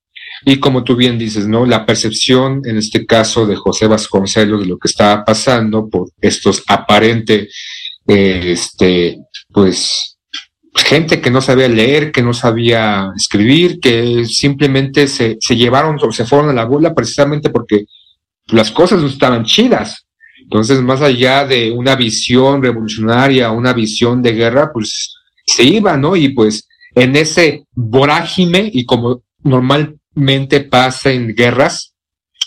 y 0.45 0.59
como 0.59 0.85
tú 0.85 0.97
bien 0.97 1.19
dices, 1.19 1.47
¿no? 1.47 1.65
La 1.65 1.87
percepción, 1.87 2.63
en 2.65 2.77
este 2.77 3.07
caso, 3.07 3.47
de 3.47 3.57
José 3.57 3.87
Vasconcelos 3.87 4.61
de 4.61 4.67
lo 4.67 4.79
que 4.79 4.89
estaba 4.89 5.25
pasando 5.25 5.89
por 5.89 6.11
estos 6.21 6.63
aparente, 6.67 7.49
eh, 8.07 8.41
este, 8.53 9.19
pues, 9.53 10.14
gente 10.75 11.21
que 11.21 11.31
no 11.31 11.41
sabía 11.41 11.69
leer, 11.69 12.11
que 12.11 12.23
no 12.23 12.35
sabía 12.35 13.11
escribir, 13.17 13.79
que 13.81 14.25
simplemente 14.27 15.07
se, 15.07 15.37
se 15.41 15.57
llevaron 15.57 15.99
o 16.01 16.13
se 16.13 16.25
fueron 16.25 16.51
a 16.51 16.53
la 16.55 16.65
bola 16.65 16.95
precisamente 16.95 17.51
porque 17.51 17.85
las 18.49 18.71
cosas 18.71 19.01
no 19.01 19.07
estaban 19.07 19.45
chidas. 19.45 20.07
Entonces, 20.43 20.83
más 20.83 21.01
allá 21.01 21.47
de 21.47 21.71
una 21.71 21.95
visión 21.97 22.63
revolucionaria, 22.63 23.51
una 23.51 23.73
visión 23.73 24.21
de 24.21 24.33
guerra, 24.33 24.71
pues 24.73 25.15
se 25.47 25.63
iba, 25.63 25.97
¿no? 25.97 26.17
Y 26.17 26.31
pues 26.31 26.69
en 26.95 27.17
ese 27.17 27.65
vorágine 27.73 28.71
y 28.73 28.85
como 28.85 29.23
normalmente 29.43 30.61
pasa 30.61 31.11
en 31.11 31.35
guerras, 31.35 31.95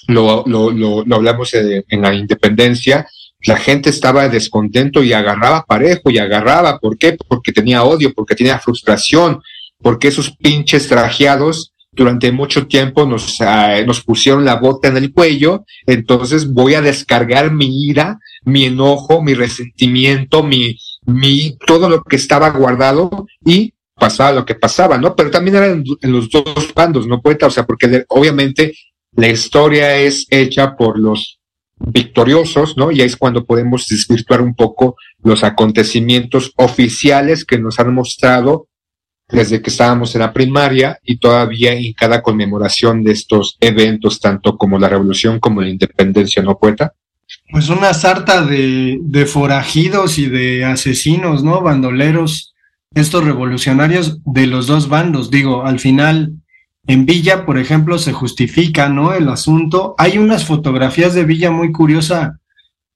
lo, 0.08 0.44
lo, 0.46 0.72
lo, 0.72 1.04
hablamos 1.16 1.54
en 1.54 2.02
la 2.02 2.14
independencia, 2.14 3.08
la 3.48 3.58
gente 3.58 3.90
estaba 3.90 4.28
descontento 4.28 5.02
y 5.02 5.14
agarraba 5.14 5.64
parejo 5.66 6.10
y 6.10 6.18
agarraba. 6.18 6.80
¿Por 6.80 6.98
qué? 6.98 7.18
Porque 7.28 7.54
tenía 7.54 7.84
odio, 7.84 8.14
porque 8.14 8.36
tenía 8.36 8.60
frustración, 8.60 9.42
porque 9.82 10.10
esos 10.10 10.36
pinches 10.36 10.90
trajeados 10.90 11.74
durante 11.94 12.32
mucho 12.34 12.68
tiempo 12.68 13.06
nos, 13.06 13.40
uh, 13.40 13.86
nos 13.86 14.04
pusieron 14.04 14.44
la 14.44 14.56
bota 14.56 14.90
en 14.90 14.98
el 14.98 15.14
cuello, 15.14 15.64
entonces 15.86 16.52
voy 16.54 16.76
a 16.76 16.82
descargar 16.82 17.52
mi 17.52 17.86
ira, 17.86 18.20
mi 18.44 18.66
enojo, 18.66 19.22
mi 19.22 19.34
resentimiento, 19.34 20.44
mi, 20.44 20.78
mi, 21.06 21.58
todo 21.66 21.90
lo 21.90 22.04
que 22.04 22.18
estaba 22.18 22.50
guardado 22.50 23.26
y 23.44 23.74
pasaba 23.96 24.34
lo 24.34 24.46
que 24.46 24.56
pasaba, 24.56 24.98
¿no? 24.98 25.16
Pero 25.16 25.32
también 25.32 25.56
eran 25.56 25.84
en 26.02 26.12
los 26.12 26.30
dos 26.30 26.74
bandos, 26.76 27.08
¿no, 27.08 27.22
poeta? 27.22 27.48
O 27.48 27.50
sea, 27.50 27.66
porque 27.66 28.04
obviamente 28.10 28.74
la 29.14 29.30
historia 29.30 29.96
es 29.96 30.28
hecha 30.30 30.76
por 30.76 31.00
los 31.00 31.37
victoriosos, 31.80 32.78
¿no? 32.78 32.92
Y 32.92 33.02
ahí 33.02 33.08
es 33.08 33.18
cuando 33.18 33.46
podemos 33.46 33.88
desvirtuar 33.88 34.42
un 34.42 34.56
poco 34.56 34.96
los 35.24 35.44
acontecimientos 35.44 36.54
oficiales 36.56 37.46
que 37.46 37.60
nos 37.60 37.80
han 37.80 37.94
mostrado 37.94 38.68
desde 39.30 39.62
que 39.62 39.70
estábamos 39.70 40.16
en 40.16 40.22
la 40.22 40.34
primaria 40.34 41.00
y 41.04 41.18
todavía 41.18 41.74
en 41.74 41.94
cada 41.94 42.22
conmemoración 42.22 43.04
de 43.04 43.12
estos 43.12 43.58
eventos, 43.60 44.20
tanto 44.22 44.58
como 44.58 44.80
la 44.80 44.90
revolución 44.90 45.40
como 45.40 45.62
la 45.62 45.70
independencia, 45.70 46.42
¿no, 46.42 46.58
poeta? 46.58 46.94
Pues 47.52 47.68
una 47.70 47.94
sarta 47.94 48.46
de, 48.46 49.00
de 49.02 49.26
forajidos 49.26 50.18
y 50.18 50.28
de 50.28 50.64
asesinos, 50.64 51.44
¿no? 51.44 51.62
Bandoleros, 51.62 52.56
estos 52.96 53.24
revolucionarios 53.26 54.20
de 54.24 54.48
los 54.48 54.68
dos 54.68 54.88
bandos. 54.88 55.30
Digo, 55.30 55.66
al 55.66 55.80
final, 55.80 56.32
en 56.88 57.06
Villa, 57.06 57.46
por 57.46 57.58
ejemplo, 57.58 58.00
se 58.00 58.14
justifica, 58.14 58.88
¿no? 58.88 59.14
El 59.14 59.28
asunto. 59.28 59.94
Hay 59.98 60.18
unas 60.18 60.46
fotografías 60.46 61.14
de 61.14 61.26
Villa 61.26 61.52
muy 61.52 61.74
curiosa 61.74 62.40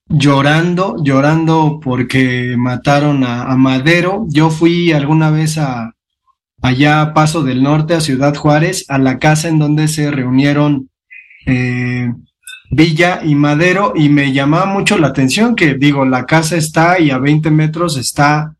llorando, 0.07 0.95
llorando 1.03 1.79
porque 1.83 2.55
mataron 2.57 3.25
a, 3.25 3.55
Madero. 3.57 4.25
Yo 4.29 4.49
fui 4.49 4.93
alguna 4.93 5.29
vez 5.29 5.57
a, 5.57 5.93
allá 6.61 7.01
a 7.01 7.13
Paso 7.13 7.43
del 7.43 7.63
Norte, 7.63 7.93
a 7.93 8.01
Ciudad 8.01 8.33
Juárez, 8.33 8.85
a 8.87 8.97
la 8.97 9.19
casa 9.19 9.49
en 9.49 9.59
donde 9.59 9.89
se 9.89 10.09
reunieron 10.09 10.89
eh, 11.45 12.13
Villa 12.69 13.19
y 13.25 13.35
Madero, 13.35 13.91
y 13.93 14.07
me 14.07 14.31
llamaba 14.31 14.65
mucho 14.65 14.97
la 14.97 15.07
atención 15.07 15.53
que, 15.55 15.73
digo, 15.73 16.05
la 16.05 16.25
casa 16.25 16.55
está 16.55 16.97
y 16.97 17.11
a 17.11 17.17
20 17.17 17.51
metros 17.51 17.97
está 17.97 18.55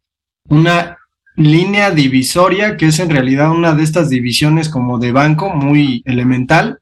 una 0.50 0.98
línea 1.36 1.92
divisoria, 1.92 2.78
que 2.78 2.88
es 2.88 3.00
en 3.00 3.10
realidad 3.10 3.52
una 3.52 3.74
de 3.74 3.84
estas 3.84 4.10
divisiones 4.10 4.70
como 4.70 5.00
de 5.00 5.12
banco, 5.12 5.50
muy 5.50 6.04
elemental, 6.06 6.80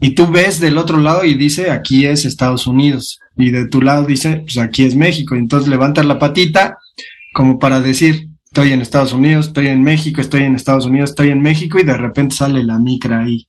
y 0.00 0.10
tú 0.10 0.28
ves 0.28 0.60
del 0.60 0.78
otro 0.78 0.98
lado 0.98 1.24
y 1.24 1.34
dice, 1.34 1.70
aquí 1.70 2.06
es 2.06 2.24
Estados 2.24 2.66
Unidos, 2.66 3.20
y 3.36 3.50
de 3.50 3.66
tu 3.68 3.82
lado 3.82 4.04
dice, 4.04 4.38
pues 4.38 4.58
aquí 4.58 4.84
es 4.84 4.94
México, 4.94 5.34
entonces 5.34 5.68
levantas 5.68 6.06
la 6.06 6.18
patita 6.18 6.78
como 7.32 7.58
para 7.58 7.80
decir, 7.80 8.28
estoy 8.44 8.72
en 8.72 8.80
Estados 8.80 9.12
Unidos, 9.12 9.48
estoy 9.48 9.68
en 9.68 9.82
México, 9.82 10.20
estoy 10.20 10.42
en 10.42 10.56
Estados 10.56 10.86
Unidos, 10.86 11.10
estoy 11.10 11.30
en 11.30 11.40
México 11.40 11.78
y 11.78 11.84
de 11.84 11.96
repente 11.96 12.34
sale 12.34 12.64
la 12.64 12.78
micra 12.78 13.20
ahí 13.20 13.46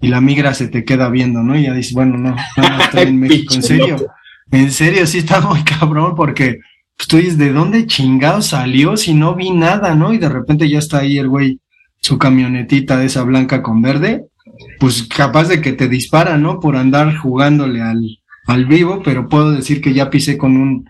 y 0.00 0.08
la 0.08 0.20
migra 0.20 0.52
se 0.54 0.68
te 0.68 0.84
queda 0.84 1.08
viendo, 1.08 1.42
¿no? 1.42 1.58
Y 1.58 1.64
ya 1.64 1.74
dices, 1.74 1.94
bueno, 1.94 2.18
no, 2.18 2.30
no, 2.56 2.80
estoy 2.82 3.02
en 3.02 3.20
México, 3.20 3.54
en 3.54 3.62
serio, 3.62 3.96
en 4.50 4.70
serio, 4.70 5.06
sí 5.06 5.18
está 5.18 5.40
muy 5.40 5.62
cabrón 5.62 6.14
porque 6.14 6.58
pues, 6.96 7.08
tú 7.08 7.16
dices, 7.16 7.38
¿de 7.38 7.52
dónde 7.52 7.86
chingado 7.86 8.42
salió 8.42 8.96
si 8.96 9.14
no 9.14 9.34
vi 9.34 9.50
nada, 9.50 9.94
¿no? 9.94 10.12
Y 10.12 10.18
de 10.18 10.28
repente 10.28 10.68
ya 10.68 10.78
está 10.78 10.98
ahí 10.98 11.18
el 11.18 11.28
güey, 11.28 11.60
su 12.00 12.18
camionetita 12.18 12.96
de 12.96 13.06
esa 13.06 13.22
blanca 13.22 13.62
con 13.62 13.82
verde, 13.82 14.26
pues 14.78 15.02
capaz 15.04 15.48
de 15.48 15.60
que 15.60 15.72
te 15.72 15.88
dispara, 15.88 16.36
¿no? 16.38 16.60
Por 16.60 16.76
andar 16.76 17.16
jugándole 17.16 17.80
al, 17.82 18.02
al 18.46 18.66
vivo, 18.66 19.02
pero 19.04 19.28
puedo 19.28 19.52
decir 19.52 19.80
que 19.80 19.94
ya 19.94 20.10
pisé 20.10 20.38
con 20.38 20.56
un, 20.56 20.88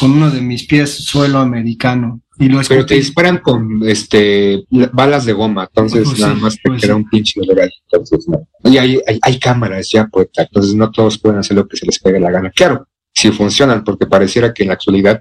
con 0.00 0.12
uno 0.12 0.30
de 0.30 0.40
mis 0.40 0.66
pies 0.66 1.04
suelo 1.04 1.38
americano. 1.38 2.20
Y 2.36 2.48
lo 2.48 2.60
Pero 2.68 2.84
te 2.84 2.96
disparan 2.96 3.38
con 3.38 3.80
este 3.86 4.64
balas 4.92 5.24
de 5.24 5.32
goma, 5.32 5.68
entonces 5.68 6.02
pues 6.04 6.18
nada 6.18 6.34
sí, 6.34 6.40
más 6.40 6.54
te 6.56 6.62
pues 6.64 6.82
queda 6.82 6.94
sí. 6.94 6.96
un 6.96 7.08
pinche 7.08 7.40
legal. 7.40 7.70
Entonces, 7.84 8.26
no. 8.28 8.48
Y 8.64 8.76
hay, 8.76 8.98
hay, 9.06 9.20
hay, 9.22 9.38
cámaras 9.38 9.88
ya, 9.92 10.08
poeta, 10.08 10.42
entonces 10.42 10.74
no 10.74 10.90
todos 10.90 11.16
pueden 11.18 11.38
hacer 11.38 11.56
lo 11.56 11.68
que 11.68 11.76
se 11.76 11.86
les 11.86 12.00
pegue 12.00 12.18
la 12.18 12.32
gana. 12.32 12.50
Claro, 12.50 12.88
si 13.14 13.30
funcionan, 13.30 13.84
porque 13.84 14.06
pareciera 14.06 14.52
que 14.52 14.64
en 14.64 14.68
la 14.68 14.74
actualidad 14.74 15.20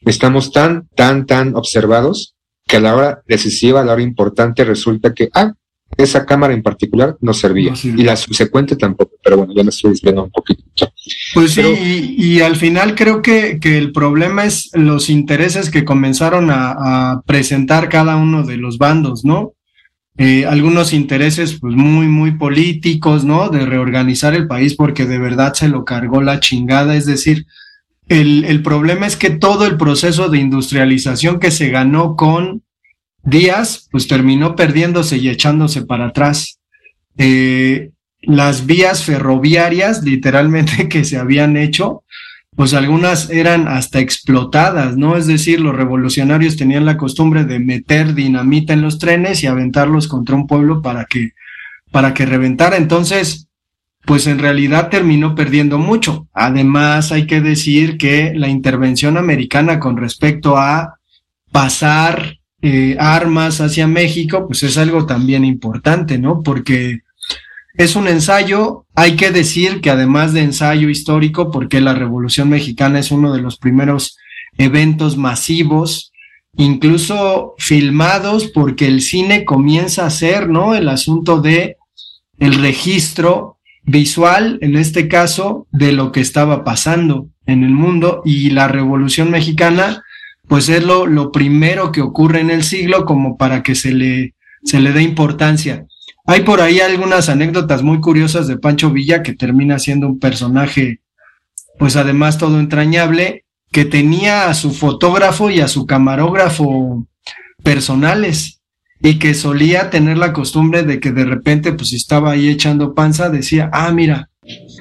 estamos 0.00 0.52
tan, 0.52 0.88
tan, 0.94 1.26
tan 1.26 1.54
observados 1.54 2.34
que 2.66 2.78
a 2.78 2.80
la 2.80 2.96
hora 2.96 3.22
decisiva, 3.28 3.80
a 3.80 3.84
la 3.84 3.92
hora 3.92 4.02
importante, 4.02 4.64
resulta 4.64 5.14
que, 5.14 5.28
ah, 5.34 5.52
esa 5.96 6.26
cámara 6.26 6.52
en 6.52 6.62
particular 6.62 7.16
no 7.20 7.32
servía 7.32 7.70
no 7.70 7.76
y 8.00 8.02
la 8.02 8.16
subsecuente 8.16 8.74
tampoco, 8.74 9.12
pero 9.22 9.36
bueno, 9.36 9.54
ya 9.54 9.62
me 9.62 9.70
estoy 9.70 9.92
desviando 9.92 10.24
un 10.24 10.30
poquito. 10.30 10.64
Pues 11.32 11.54
pero, 11.54 11.74
sí, 11.74 12.14
y, 12.18 12.34
y, 12.34 12.40
al 12.40 12.56
final 12.56 12.94
creo 12.96 13.22
que, 13.22 13.58
que, 13.60 13.78
el 13.78 13.92
problema 13.92 14.44
es 14.44 14.70
los 14.72 15.08
intereses 15.08 15.70
que 15.70 15.84
comenzaron 15.84 16.50
a, 16.50 17.12
a 17.12 17.22
presentar 17.22 17.88
cada 17.88 18.16
uno 18.16 18.42
de 18.42 18.56
los 18.56 18.78
bandos, 18.78 19.24
¿no? 19.24 19.55
Eh, 20.18 20.46
algunos 20.46 20.92
intereses 20.92 21.58
pues 21.60 21.74
muy, 21.74 22.06
muy 22.06 22.32
políticos, 22.32 23.24
¿no? 23.24 23.50
De 23.50 23.66
reorganizar 23.66 24.34
el 24.34 24.46
país 24.46 24.74
porque 24.74 25.04
de 25.04 25.18
verdad 25.18 25.52
se 25.52 25.68
lo 25.68 25.84
cargó 25.84 26.22
la 26.22 26.40
chingada, 26.40 26.96
es 26.96 27.04
decir, 27.04 27.46
el, 28.08 28.44
el 28.44 28.62
problema 28.62 29.06
es 29.06 29.16
que 29.16 29.30
todo 29.30 29.66
el 29.66 29.76
proceso 29.76 30.28
de 30.28 30.38
industrialización 30.38 31.38
que 31.38 31.50
se 31.50 31.68
ganó 31.70 32.16
con 32.16 32.62
Díaz, 33.26 33.88
pues 33.90 34.06
terminó 34.06 34.54
perdiéndose 34.54 35.16
y 35.16 35.28
echándose 35.28 35.82
para 35.82 36.06
atrás. 36.06 36.60
Eh, 37.18 37.90
las 38.20 38.66
vías 38.66 39.02
ferroviarias, 39.02 40.04
literalmente, 40.04 40.88
que 40.88 41.04
se 41.04 41.18
habían 41.18 41.56
hecho, 41.56 42.04
pues 42.56 42.72
algunas 42.72 43.28
eran 43.28 43.68
hasta 43.68 44.00
explotadas, 44.00 44.96
¿no? 44.96 45.16
Es 45.16 45.26
decir, 45.26 45.60
los 45.60 45.76
revolucionarios 45.76 46.56
tenían 46.56 46.86
la 46.86 46.96
costumbre 46.96 47.44
de 47.44 47.58
meter 47.58 48.14
dinamita 48.14 48.72
en 48.72 48.80
los 48.80 48.98
trenes 48.98 49.42
y 49.42 49.46
aventarlos 49.46 50.08
contra 50.08 50.34
un 50.34 50.46
pueblo 50.46 50.80
para 50.80 51.04
que, 51.04 51.32
para 51.90 52.14
que 52.14 52.24
reventara. 52.24 52.78
Entonces, 52.78 53.46
pues 54.06 54.26
en 54.26 54.38
realidad 54.38 54.88
terminó 54.88 55.34
perdiendo 55.34 55.78
mucho. 55.78 56.28
Además, 56.32 57.12
hay 57.12 57.26
que 57.26 57.42
decir 57.42 57.98
que 57.98 58.32
la 58.34 58.48
intervención 58.48 59.18
americana 59.18 59.78
con 59.78 59.98
respecto 59.98 60.56
a 60.56 60.98
pasar 61.52 62.38
eh, 62.62 62.96
armas 62.98 63.60
hacia 63.60 63.86
México, 63.86 64.46
pues 64.46 64.62
es 64.62 64.78
algo 64.78 65.04
también 65.04 65.44
importante, 65.44 66.16
¿no? 66.16 66.42
Porque 66.42 67.00
es 67.76 67.94
un 67.94 68.08
ensayo, 68.08 68.86
hay 68.94 69.16
que 69.16 69.30
decir 69.30 69.80
que 69.80 69.90
además 69.90 70.32
de 70.32 70.42
ensayo 70.42 70.88
histórico, 70.88 71.50
porque 71.50 71.80
la 71.80 71.94
Revolución 71.94 72.48
Mexicana 72.48 72.98
es 72.98 73.10
uno 73.10 73.32
de 73.32 73.42
los 73.42 73.58
primeros 73.58 74.16
eventos 74.56 75.16
masivos, 75.16 76.12
incluso 76.56 77.54
filmados, 77.58 78.46
porque 78.46 78.86
el 78.86 79.02
cine 79.02 79.44
comienza 79.44 80.06
a 80.06 80.10
ser, 80.10 80.48
¿no? 80.48 80.74
El 80.74 80.88
asunto 80.88 81.40
de 81.40 81.76
el 82.38 82.54
registro 82.54 83.58
visual, 83.82 84.58
en 84.62 84.76
este 84.76 85.06
caso, 85.06 85.66
de 85.70 85.92
lo 85.92 86.12
que 86.12 86.20
estaba 86.20 86.64
pasando 86.64 87.28
en 87.44 87.62
el 87.62 87.72
mundo 87.72 88.22
y 88.24 88.50
la 88.50 88.68
Revolución 88.68 89.30
Mexicana, 89.30 90.02
pues 90.48 90.68
es 90.68 90.82
lo, 90.82 91.06
lo 91.06 91.30
primero 91.30 91.92
que 91.92 92.00
ocurre 92.00 92.40
en 92.40 92.50
el 92.50 92.64
siglo 92.64 93.04
como 93.04 93.36
para 93.36 93.62
que 93.62 93.74
se 93.74 93.92
le, 93.92 94.34
se 94.64 94.80
le 94.80 94.92
dé 94.92 95.02
importancia. 95.02 95.86
Hay 96.26 96.42
por 96.42 96.60
ahí 96.60 96.80
algunas 96.80 97.28
anécdotas 97.28 97.82
muy 97.82 98.00
curiosas 98.00 98.48
de 98.48 98.58
Pancho 98.58 98.90
Villa, 98.90 99.22
que 99.22 99.32
termina 99.32 99.78
siendo 99.78 100.08
un 100.08 100.18
personaje, 100.18 101.00
pues 101.78 101.94
además 101.96 102.36
todo 102.36 102.58
entrañable, 102.58 103.44
que 103.70 103.84
tenía 103.84 104.48
a 104.48 104.54
su 104.54 104.72
fotógrafo 104.72 105.50
y 105.50 105.60
a 105.60 105.68
su 105.68 105.86
camarógrafo 105.86 107.06
personales 107.62 108.60
y 109.00 109.18
que 109.18 109.34
solía 109.34 109.90
tener 109.90 110.18
la 110.18 110.32
costumbre 110.32 110.82
de 110.82 110.98
que 110.98 111.12
de 111.12 111.24
repente, 111.24 111.72
pues 111.72 111.92
estaba 111.92 112.32
ahí 112.32 112.48
echando 112.48 112.94
panza, 112.94 113.28
decía, 113.28 113.70
ah, 113.72 113.92
mira, 113.92 114.30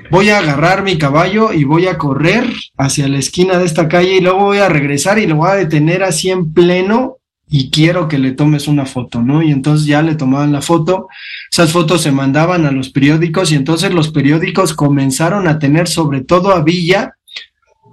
voy 0.10 0.30
a 0.30 0.40
agarrar 0.40 0.84
mi 0.84 0.98
caballo 0.98 1.54
y 1.54 1.64
voy 1.64 1.88
a 1.88 1.98
correr 1.98 2.46
hacia 2.78 3.08
la 3.08 3.20
esquina 3.20 3.58
de 3.58 3.66
esta 3.66 3.88
calle 3.88 4.16
y 4.16 4.22
luego 4.22 4.46
voy 4.46 4.60
a 4.60 4.70
regresar 4.70 5.20
y 5.20 5.28
lo 5.28 5.36
voy 5.36 5.52
a 5.52 5.56
detener 5.56 6.04
así 6.04 6.32
en 6.32 6.54
pleno 6.54 7.18
y 7.48 7.70
quiero 7.70 8.08
que 8.08 8.18
le 8.18 8.32
tomes 8.32 8.68
una 8.68 8.86
foto, 8.86 9.22
¿no? 9.22 9.44
Y 9.44 9.52
entonces 9.52 9.86
ya 9.86 10.02
le 10.02 10.16
tomaban 10.16 10.52
la 10.52 10.62
foto, 10.62 11.08
esas 11.52 11.72
fotos 11.72 12.02
se 12.02 12.12
mandaban 12.12 12.66
a 12.66 12.72
los 12.72 12.90
periódicos 12.90 13.52
y 13.52 13.56
entonces 13.56 13.94
los 13.94 14.10
periódicos 14.12 14.74
comenzaron 14.74 15.48
a 15.48 15.60
tener 15.60 15.88
sobre 15.88 16.22
todo 16.22 16.52
a 16.54 16.64
Villa 16.64 17.16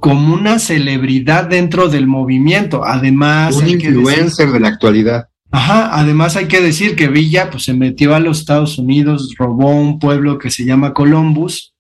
como 0.01 0.35
una 0.35 0.59
celebridad 0.59 1.45
dentro 1.45 1.89
del 1.89 2.07
movimiento. 2.07 2.85
Además, 2.85 3.57
un 3.57 3.69
influencer 3.69 4.51
de 4.51 4.61
la 4.61 4.69
actualidad. 4.69 5.29
Ajá, 5.53 5.91
además 5.93 6.35
hay 6.37 6.47
que 6.47 6.63
decir 6.63 6.97
que 6.97 7.09
Villa 7.09 7.51
pues 7.51 7.65
se 7.65 7.75
metió 7.75 8.15
a 8.15 8.21
los 8.21 8.41
Estados 8.41 8.79
Unidos, 8.79 9.35
robó 9.39 9.71
un 9.71 9.99
pueblo 9.99 10.39
que 10.39 10.51
se 10.51 10.65
llama 10.65 10.95
Columbus 10.95 11.75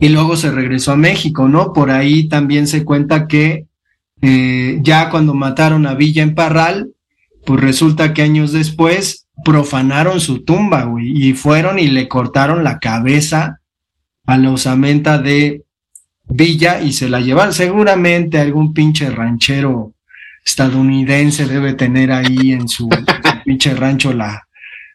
y 0.00 0.10
luego 0.10 0.36
se 0.36 0.50
regresó 0.50 0.92
a 0.92 0.96
México, 0.96 1.48
¿no? 1.48 1.72
Por 1.72 1.90
ahí 1.90 2.28
también 2.28 2.66
se 2.66 2.84
cuenta 2.84 3.26
que 3.26 3.66
eh, 4.26 4.78
ya 4.80 5.10
cuando 5.10 5.34
mataron 5.34 5.86
a 5.86 5.92
Villa 5.92 6.22
en 6.22 6.34
Parral, 6.34 6.92
pues 7.44 7.60
resulta 7.60 8.14
que 8.14 8.22
años 8.22 8.52
después 8.52 9.26
profanaron 9.44 10.18
su 10.18 10.44
tumba, 10.44 10.84
güey, 10.84 11.28
y 11.28 11.34
fueron 11.34 11.78
y 11.78 11.88
le 11.88 12.08
cortaron 12.08 12.64
la 12.64 12.78
cabeza 12.78 13.60
a 14.24 14.38
la 14.38 14.50
osamenta 14.50 15.18
de 15.18 15.64
Villa 16.26 16.80
y 16.80 16.94
se 16.94 17.10
la 17.10 17.20
llevaron. 17.20 17.52
Seguramente 17.52 18.38
algún 18.38 18.72
pinche 18.72 19.10
ranchero 19.10 19.92
estadounidense 20.42 21.44
debe 21.44 21.74
tener 21.74 22.10
ahí 22.10 22.52
en 22.52 22.66
su, 22.66 22.88
pinche 23.44 23.74
rancho 23.74 24.14
la, 24.14 24.48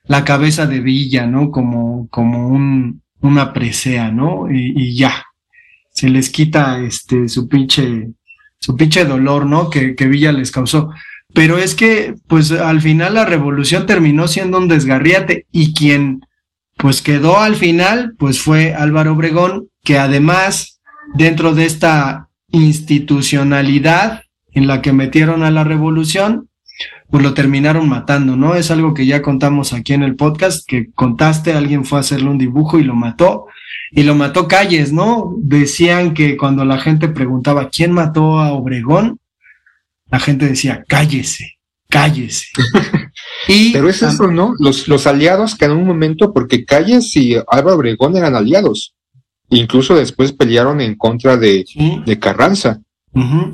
la 0.06 0.24
cabeza 0.24 0.65
de 0.65 0.80
Villa, 0.80 1.28
¿no? 1.28 1.52
Como, 1.52 2.08
como 2.10 2.48
un, 2.48 3.04
una 3.22 3.54
presea, 3.54 4.10
¿no? 4.10 4.52
Y, 4.52 4.74
y 4.76 4.96
ya, 4.96 5.24
se 5.92 6.10
les 6.10 6.32
quita 6.32 6.80
este, 6.80 7.30
su 7.30 7.48
pinche 7.48 8.10
su 8.60 8.76
pinche 8.76 9.06
dolor, 9.06 9.45
¿no? 9.45 9.69
Que, 9.69 9.95
que 9.95 10.08
Villa 10.08 10.32
les 10.32 10.52
causó. 10.52 10.91
Pero 11.34 11.58
es 11.58 11.76
que, 11.76 12.15
pues 12.28 12.52
al 12.52 12.82
final 12.82 13.13
la 13.13 13.26
revolución 13.26 13.86
terminó 13.86 14.28
siendo 14.28 14.58
un 14.58 14.67
desgarriate 14.67 15.45
y 15.52 15.74
quien, 15.74 16.26
pues 16.78 17.02
quedó 17.02 17.39
al 17.39 17.56
final, 17.56 18.15
pues 18.17 18.41
fue 18.41 18.74
Álvaro 18.74 19.13
Obregón, 19.13 19.69
que 19.84 20.00
además, 20.00 20.82
dentro 21.13 21.54
de 21.54 21.65
esta 21.65 22.30
institucionalidad 22.52 24.24
en 24.52 24.67
la 24.67 24.82
que 24.82 24.91
metieron 24.91 25.43
a 25.43 25.52
la 25.52 25.63
revolución, 25.63 26.50
pues 27.10 27.24
lo 27.24 27.34
terminaron 27.34 27.89
matando, 27.89 28.36
¿no? 28.36 28.56
Es 28.56 28.72
algo 28.72 28.93
que 28.93 29.06
ya 29.06 29.22
contamos 29.22 29.74
aquí 29.74 29.93
en 29.93 30.04
el 30.04 30.15
podcast, 30.15 30.67
que 30.67 30.91
contaste, 30.93 31.54
alguien 31.54 31.86
fue 31.86 32.00
a 32.00 32.02
hacerle 32.02 32.30
un 32.30 32.38
dibujo 32.38 32.80
y 32.80 32.84
lo 32.84 32.95
mató, 32.95 33.48
y 33.91 34.04
lo 34.04 34.15
mató 34.15 34.47
Calles, 34.47 34.93
¿no? 34.93 35.36
Decían 35.38 36.13
que 36.13 36.38
cuando 36.38 36.65
la 36.65 36.80
gente 36.80 37.08
preguntaba 37.08 37.69
quién 37.69 37.91
mató 37.91 38.39
a 38.39 38.54
Obregón, 38.54 39.19
la 40.12 40.19
gente 40.19 40.47
decía, 40.47 40.84
cállese, 40.88 41.58
cállese. 41.89 42.47
y, 43.47 43.73
Pero 43.73 43.89
es 43.89 44.02
eso, 44.02 44.28
¿no? 44.28 44.54
Los, 44.60 44.88
los 44.88 45.08
aliados 45.08 45.56
que 45.56 45.65
en 45.65 45.71
un 45.71 45.86
momento, 45.86 46.34
porque 46.34 46.65
Calles 46.65 47.15
y 47.15 47.36
Álvaro 47.36 47.78
Obregón 47.78 48.15
eran 48.15 48.36
aliados, 48.36 48.93
incluso 49.49 49.95
después 49.95 50.34
pelearon 50.34 50.82
en 50.82 50.95
contra 50.95 51.38
de, 51.38 51.65
de 52.06 52.19
Carranza, 52.19 52.82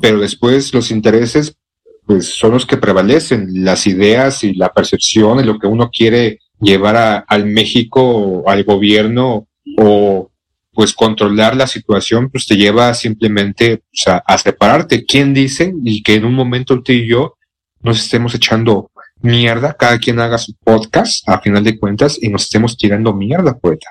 pero 0.00 0.20
después 0.20 0.72
los 0.74 0.90
intereses 0.90 1.56
pues 2.04 2.28
son 2.28 2.52
los 2.52 2.66
que 2.66 2.76
prevalecen, 2.76 3.64
las 3.64 3.86
ideas 3.86 4.44
y 4.44 4.54
la 4.54 4.72
percepción 4.72 5.38
de 5.38 5.44
lo 5.44 5.58
que 5.58 5.66
uno 5.66 5.90
quiere 5.90 6.38
llevar 6.60 6.96
a, 6.96 7.18
al 7.18 7.46
México, 7.46 8.44
al 8.46 8.62
gobierno 8.62 9.48
o 9.76 10.30
pues 10.72 10.92
controlar 10.92 11.56
la 11.56 11.66
situación, 11.66 12.28
pues 12.30 12.46
te 12.46 12.56
lleva 12.56 12.92
simplemente 12.92 13.82
a, 14.06 14.38
separarte. 14.38 15.06
¿Quién 15.06 15.32
dice? 15.32 15.72
Y 15.84 16.02
que 16.02 16.14
en 16.14 16.26
un 16.26 16.34
momento 16.34 16.82
tú 16.82 16.92
y 16.92 17.08
yo 17.08 17.36
nos 17.80 17.98
estemos 17.98 18.34
echando 18.34 18.90
mierda, 19.22 19.72
cada 19.72 19.98
quien 19.98 20.20
haga 20.20 20.36
su 20.36 20.54
podcast 20.62 21.26
a 21.28 21.40
final 21.40 21.64
de 21.64 21.78
cuentas 21.78 22.18
y 22.20 22.28
nos 22.28 22.42
estemos 22.42 22.76
tirando 22.76 23.14
mierda, 23.14 23.56
poeta. 23.56 23.90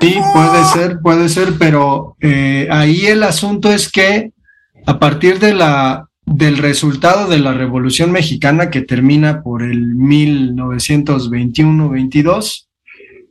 Sí, 0.00 0.16
puede 0.32 0.64
ser, 0.66 1.00
puede 1.00 1.28
ser, 1.28 1.54
pero 1.58 2.16
eh, 2.20 2.68
ahí 2.70 3.06
el 3.06 3.24
asunto 3.24 3.72
es 3.72 3.90
que 3.90 4.30
a 4.86 4.98
partir 5.00 5.40
de 5.40 5.54
la 5.54 6.06
del 6.26 6.58
resultado 6.58 7.26
de 7.28 7.38
la 7.38 7.54
Revolución 7.54 8.12
Mexicana 8.12 8.68
que 8.68 8.82
termina 8.82 9.42
por 9.42 9.62
el 9.62 9.94
1921-22, 9.94 12.65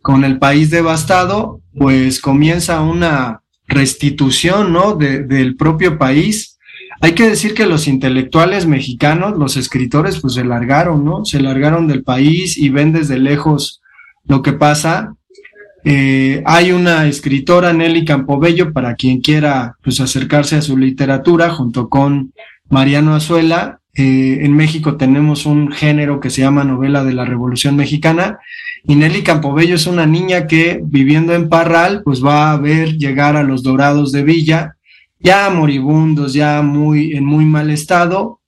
con 0.06 0.24
el 0.24 0.38
país 0.38 0.70
devastado, 0.70 1.62
pues 1.76 2.22
comienza 2.22 2.80
una 2.82 3.42
restitución, 3.68 4.72
¿no? 4.72 4.94
del 4.94 5.56
propio 5.56 5.98
país. 5.98 6.60
Hay 7.02 7.14
que 7.14 7.28
decir 7.28 7.56
que 7.56 7.66
los 7.66 7.88
intelectuales 7.88 8.68
mexicanos, 8.68 9.36
los 9.36 9.58
escritores, 9.58 10.20
pues 10.20 10.36
se 10.36 10.46
largaron, 10.46 11.04
¿no? 11.04 11.26
Se 11.26 11.42
largaron 11.42 11.88
del 11.88 12.04
país 12.04 12.56
y 12.56 12.70
ven 12.70 12.92
desde 12.92 13.18
lejos 13.18 13.82
lo 14.28 14.44
que 14.44 14.54
pasa. 14.54 15.16
Eh, 15.84 16.44
hay 16.46 16.72
una 16.72 17.08
escritora, 17.08 17.74
Nelly 17.74 18.06
Campobello, 18.06 18.74
para 18.74 18.94
quien 18.94 19.22
quiera 19.22 19.76
pues 19.82 20.00
acercarse 20.00 20.56
a 20.56 20.62
su 20.62 20.78
literatura, 20.78 21.50
junto 21.50 21.90
con 21.90 22.32
Mariano 22.70 23.16
Azuela. 23.16 23.80
Eh, 23.98 24.40
en 24.42 24.54
México 24.54 24.98
tenemos 24.98 25.46
un 25.46 25.72
género 25.72 26.20
que 26.20 26.30
se 26.30 26.42
llama 26.42 26.66
novela 26.66 27.04
de 27.06 27.14
la 27.14 27.24
Revolución 27.24 27.78
Mexicana 27.78 28.40
y 28.84 28.96
Nelly 28.96 29.24
Campobello 29.24 29.76
es 29.76 29.88
una 29.88 30.06
niña 30.06 30.48
que 30.48 30.82
viviendo 30.84 31.34
en 31.34 31.48
Parral, 31.48 32.02
pues 32.04 32.24
va 32.24 32.52
a 32.52 32.58
ver 32.58 32.98
llegar 32.98 33.38
a 33.38 33.44
los 33.44 33.64
dorados 33.64 34.12
de 34.12 34.24
Villa, 34.24 34.76
ya 35.20 35.50
moribundos, 35.50 36.34
ya 36.34 36.62
muy, 36.62 37.14
en 37.14 37.26
muy 37.26 37.46
mal 37.46 37.72
estado, 37.72 38.42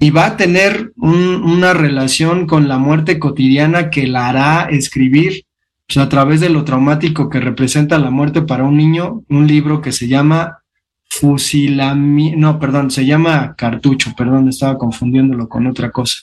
y 0.00 0.10
va 0.10 0.26
a 0.26 0.36
tener 0.36 0.92
una 0.96 1.74
relación 1.74 2.46
con 2.46 2.68
la 2.68 2.78
muerte 2.78 3.18
cotidiana 3.18 3.90
que 3.90 4.06
la 4.06 4.28
hará 4.28 4.68
escribir 4.70 5.44
pues, 5.86 5.96
a 5.96 6.08
través 6.08 6.40
de 6.40 6.50
lo 6.50 6.64
traumático 6.64 7.30
que 7.30 7.40
representa 7.40 7.98
la 7.98 8.10
muerte 8.10 8.42
para 8.42 8.64
un 8.64 8.76
niño, 8.76 9.22
un 9.28 9.46
libro 9.46 9.80
que 9.80 9.92
se 9.92 10.06
llama 10.06 10.58
Fusilami, 11.08 12.36
no, 12.36 12.58
perdón, 12.58 12.90
se 12.90 13.06
llama 13.06 13.54
Cartucho, 13.56 14.12
perdón, 14.16 14.48
estaba 14.48 14.78
confundiéndolo 14.78 15.48
con 15.48 15.66
otra 15.66 15.90
cosa. 15.90 16.16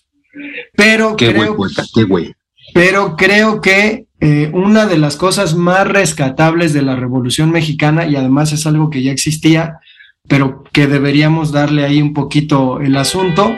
Pero 0.76 1.16
qué 1.16 1.34
creo, 1.34 1.56
güey, 1.56 1.72
qué 1.94 2.04
güey 2.04 2.36
pero 2.74 3.16
creo 3.16 3.62
que 3.62 4.06
eh, 4.20 4.50
una 4.54 4.86
de 4.86 4.98
las 4.98 5.18
cosas 5.18 5.56
más 5.56 5.88
rescatables 5.88 6.74
de 6.74 6.82
la 6.82 6.96
Revolución 6.96 7.52
Mexicana, 7.52 8.06
y 8.06 8.16
además 8.16 8.52
es 8.52 8.66
algo 8.66 8.90
que 8.90 9.04
ya 9.04 9.12
existía, 9.12 9.80
pero 10.28 10.64
que 10.72 10.88
deberíamos 10.88 11.52
darle 11.52 11.86
ahí 11.86 12.02
un 12.02 12.14
poquito 12.14 12.82
el 12.82 12.98
asunto, 12.98 13.56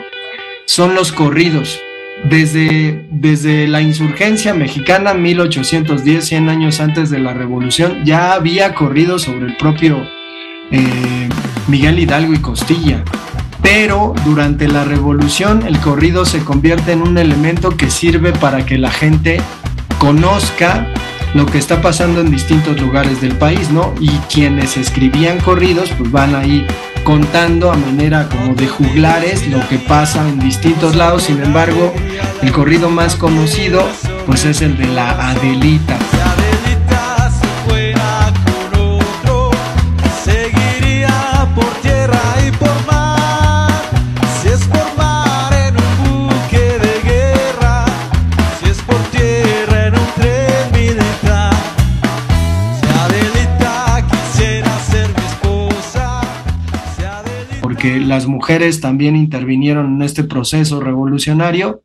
son 0.66 0.94
los 0.94 1.12
corridos. 1.12 1.80
desde, 2.28 3.06
desde 3.12 3.68
la 3.68 3.80
insurgencia 3.80 4.52
mexicana, 4.52 5.14
1810, 5.14 6.24
100 6.24 6.48
años 6.48 6.80
antes 6.80 7.10
de 7.10 7.20
la 7.20 7.32
revolución, 7.32 8.04
ya 8.04 8.32
había 8.32 8.74
corrido 8.74 9.20
sobre 9.20 9.46
el 9.46 9.56
propio 9.56 10.04
eh, 10.70 11.28
Miguel 11.66 11.98
Hidalgo 11.98 12.34
y 12.34 12.38
Costilla. 12.38 13.02
Pero 13.62 14.14
durante 14.24 14.68
la 14.68 14.84
revolución 14.84 15.66
el 15.66 15.78
corrido 15.80 16.24
se 16.24 16.44
convierte 16.44 16.92
en 16.92 17.02
un 17.02 17.18
elemento 17.18 17.76
que 17.76 17.90
sirve 17.90 18.32
para 18.32 18.64
que 18.64 18.78
la 18.78 18.90
gente 18.90 19.40
conozca 19.98 20.86
lo 21.34 21.44
que 21.46 21.58
está 21.58 21.82
pasando 21.82 22.20
en 22.20 22.30
distintos 22.30 22.80
lugares 22.80 23.20
del 23.20 23.34
país, 23.36 23.70
¿no? 23.70 23.94
Y 24.00 24.08
quienes 24.32 24.76
escribían 24.76 25.38
corridos, 25.40 25.90
pues 25.98 26.10
van 26.10 26.34
ahí 26.34 26.66
contando 27.04 27.70
a 27.72 27.76
manera 27.76 28.28
como 28.28 28.54
de 28.54 28.66
juglares 28.66 29.46
lo 29.48 29.66
que 29.68 29.78
pasa 29.78 30.26
en 30.28 30.38
distintos 30.38 30.96
lados. 30.96 31.24
Sin 31.24 31.42
embargo, 31.42 31.92
el 32.42 32.52
corrido 32.52 32.88
más 32.88 33.16
conocido, 33.16 33.86
pues 34.26 34.44
es 34.44 34.62
el 34.62 34.76
de 34.76 34.86
la 34.86 35.30
Adelita. 35.30 35.98
Las 58.00 58.26
mujeres 58.26 58.80
también 58.80 59.16
intervinieron 59.16 59.96
en 59.96 60.02
este 60.02 60.24
proceso 60.24 60.80
revolucionario 60.80 61.82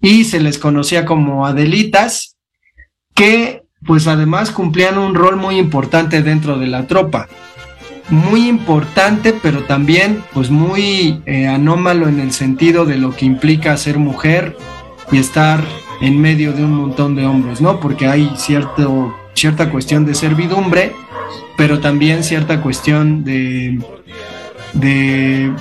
y 0.00 0.24
se 0.24 0.40
les 0.40 0.58
conocía 0.58 1.04
como 1.04 1.46
Adelitas, 1.46 2.36
que 3.14 3.62
pues 3.84 4.06
además 4.06 4.50
cumplían 4.50 4.98
un 4.98 5.14
rol 5.14 5.36
muy 5.36 5.58
importante 5.58 6.22
dentro 6.22 6.58
de 6.58 6.66
la 6.66 6.86
tropa. 6.86 7.28
Muy 8.10 8.48
importante, 8.48 9.32
pero 9.32 9.64
también 9.64 10.22
pues 10.32 10.50
muy 10.50 11.22
eh, 11.24 11.46
anómalo 11.46 12.08
en 12.08 12.20
el 12.20 12.32
sentido 12.32 12.84
de 12.84 12.98
lo 12.98 13.14
que 13.14 13.24
implica 13.24 13.76
ser 13.76 13.98
mujer 13.98 14.56
y 15.10 15.18
estar 15.18 15.64
en 16.00 16.20
medio 16.20 16.52
de 16.52 16.64
un 16.64 16.72
montón 16.72 17.14
de 17.14 17.26
hombres, 17.26 17.60
¿no? 17.60 17.80
Porque 17.80 18.06
hay 18.06 18.30
cierto, 18.36 19.14
cierta 19.34 19.70
cuestión 19.70 20.04
de 20.04 20.14
servidumbre, 20.14 20.92
pero 21.56 21.80
también 21.80 22.24
cierta 22.24 22.60
cuestión 22.60 23.24
de, 23.24 23.78
de 24.72 25.52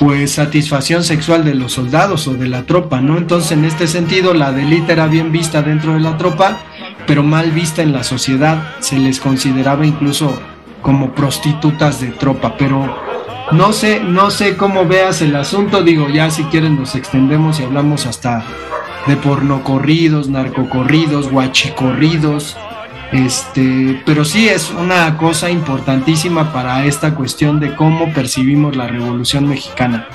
pues 0.00 0.32
satisfacción 0.32 1.04
sexual 1.04 1.44
de 1.44 1.54
los 1.54 1.72
soldados 1.72 2.26
o 2.26 2.34
de 2.34 2.48
la 2.48 2.64
tropa, 2.64 3.00
¿no? 3.00 3.16
Entonces, 3.16 3.52
en 3.52 3.64
este 3.64 3.86
sentido, 3.86 4.34
la 4.34 4.52
delita 4.52 4.92
era 4.92 5.06
bien 5.06 5.30
vista 5.32 5.62
dentro 5.62 5.94
de 5.94 6.00
la 6.00 6.16
tropa, 6.16 6.58
pero 7.06 7.22
mal 7.22 7.52
vista 7.52 7.82
en 7.82 7.92
la 7.92 8.02
sociedad. 8.02 8.74
Se 8.80 8.98
les 8.98 9.20
consideraba 9.20 9.86
incluso 9.86 10.34
como 10.82 11.12
prostitutas 11.14 12.00
de 12.00 12.08
tropa, 12.08 12.56
pero 12.58 12.94
no 13.52 13.72
sé, 13.72 14.00
no 14.00 14.30
sé 14.30 14.56
cómo 14.56 14.84
veas 14.86 15.22
el 15.22 15.36
asunto, 15.36 15.82
digo, 15.82 16.08
ya 16.08 16.30
si 16.30 16.44
quieren 16.44 16.76
nos 16.76 16.94
extendemos 16.94 17.60
y 17.60 17.64
hablamos 17.64 18.06
hasta 18.06 18.44
de 19.06 19.16
pornocorridos, 19.16 20.28
narcocorridos, 20.28 21.30
guachicorridos, 21.30 22.56
este, 23.14 24.02
pero 24.04 24.24
sí 24.24 24.48
es 24.48 24.70
una 24.70 25.16
cosa 25.16 25.48
importantísima 25.48 26.52
para 26.52 26.84
esta 26.84 27.14
cuestión 27.14 27.60
de 27.60 27.76
cómo 27.76 28.12
percibimos 28.12 28.76
la 28.76 28.88
Revolución 28.88 29.48
Mexicana. 29.48 30.08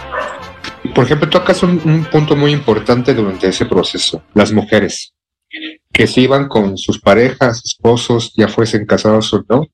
Por 0.93 1.05
ejemplo, 1.05 1.29
tocas 1.29 1.63
un, 1.63 1.81
un 1.85 2.05
punto 2.11 2.35
muy 2.35 2.51
importante 2.51 3.13
durante 3.13 3.47
ese 3.47 3.65
proceso, 3.65 4.21
las 4.33 4.51
mujeres, 4.51 5.13
que 5.93 6.07
se 6.07 6.21
iban 6.21 6.49
con 6.49 6.77
sus 6.77 6.99
parejas, 6.99 7.63
esposos, 7.63 8.33
ya 8.35 8.49
fuesen 8.49 8.85
casados 8.85 9.33
o 9.33 9.45
no, 9.47 9.67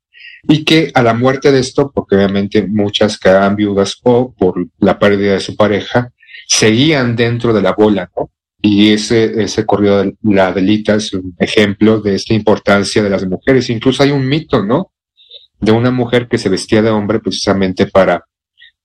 y 0.48 0.64
que 0.64 0.92
a 0.94 1.02
la 1.02 1.16
muerte 1.16 1.52
de 1.52 1.62
esto, 1.62 1.92
porque 1.94 2.16
obviamente 2.16 2.68
muchas 2.68 3.18
quedaban 3.18 3.56
viudas 3.56 3.98
o 4.04 4.36
por 4.36 4.68
la 4.78 5.00
pérdida 5.00 5.34
de 5.34 5.40
su 5.40 5.56
pareja, 5.56 6.12
seguían 6.48 7.16
dentro 7.16 7.54
de 7.54 7.64
la 7.64 7.74
bola, 7.74 8.12
¿no? 8.16 8.30
Y 8.68 8.94
ese, 8.94 9.44
ese 9.44 9.64
corrido 9.64 10.04
de 10.04 10.16
la 10.24 10.52
delita 10.52 10.96
es 10.96 11.14
un 11.14 11.36
ejemplo 11.38 12.02
de 12.02 12.16
esta 12.16 12.34
importancia 12.34 13.04
de 13.04 13.12
las 13.12 13.24
mujeres. 13.24 13.70
Incluso 13.70 14.02
hay 14.02 14.10
un 14.10 14.28
mito, 14.28 14.64
¿no? 14.64 14.92
De 15.60 15.72
una 15.72 15.92
mujer 15.92 16.28
que 16.28 16.40
se 16.40 16.50
vestía 16.50 16.82
de 16.82 16.90
hombre 16.90 17.20
precisamente 17.20 17.86
para, 17.86 18.26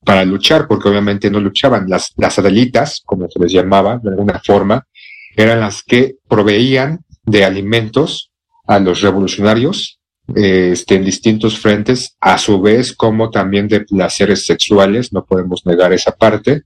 para 0.04 0.26
luchar, 0.26 0.68
porque 0.68 0.90
obviamente 0.90 1.30
no 1.30 1.40
luchaban. 1.40 1.88
Las, 1.88 2.12
las 2.18 2.38
adelitas, 2.38 3.00
como 3.06 3.26
se 3.30 3.38
les 3.38 3.52
llamaba 3.52 3.98
de 4.02 4.10
alguna 4.10 4.38
forma, 4.44 4.86
eran 5.34 5.60
las 5.60 5.82
que 5.82 6.16
proveían 6.28 7.00
de 7.24 7.46
alimentos 7.46 8.30
a 8.66 8.80
los 8.80 9.00
revolucionarios 9.00 9.98
eh, 10.36 10.72
este, 10.74 10.96
en 10.96 11.06
distintos 11.06 11.58
frentes, 11.58 12.18
a 12.20 12.36
su 12.36 12.60
vez 12.60 12.92
como 12.92 13.30
también 13.30 13.66
de 13.66 13.80
placeres 13.80 14.44
sexuales, 14.44 15.10
no 15.14 15.24
podemos 15.24 15.64
negar 15.64 15.94
esa 15.94 16.12
parte, 16.12 16.64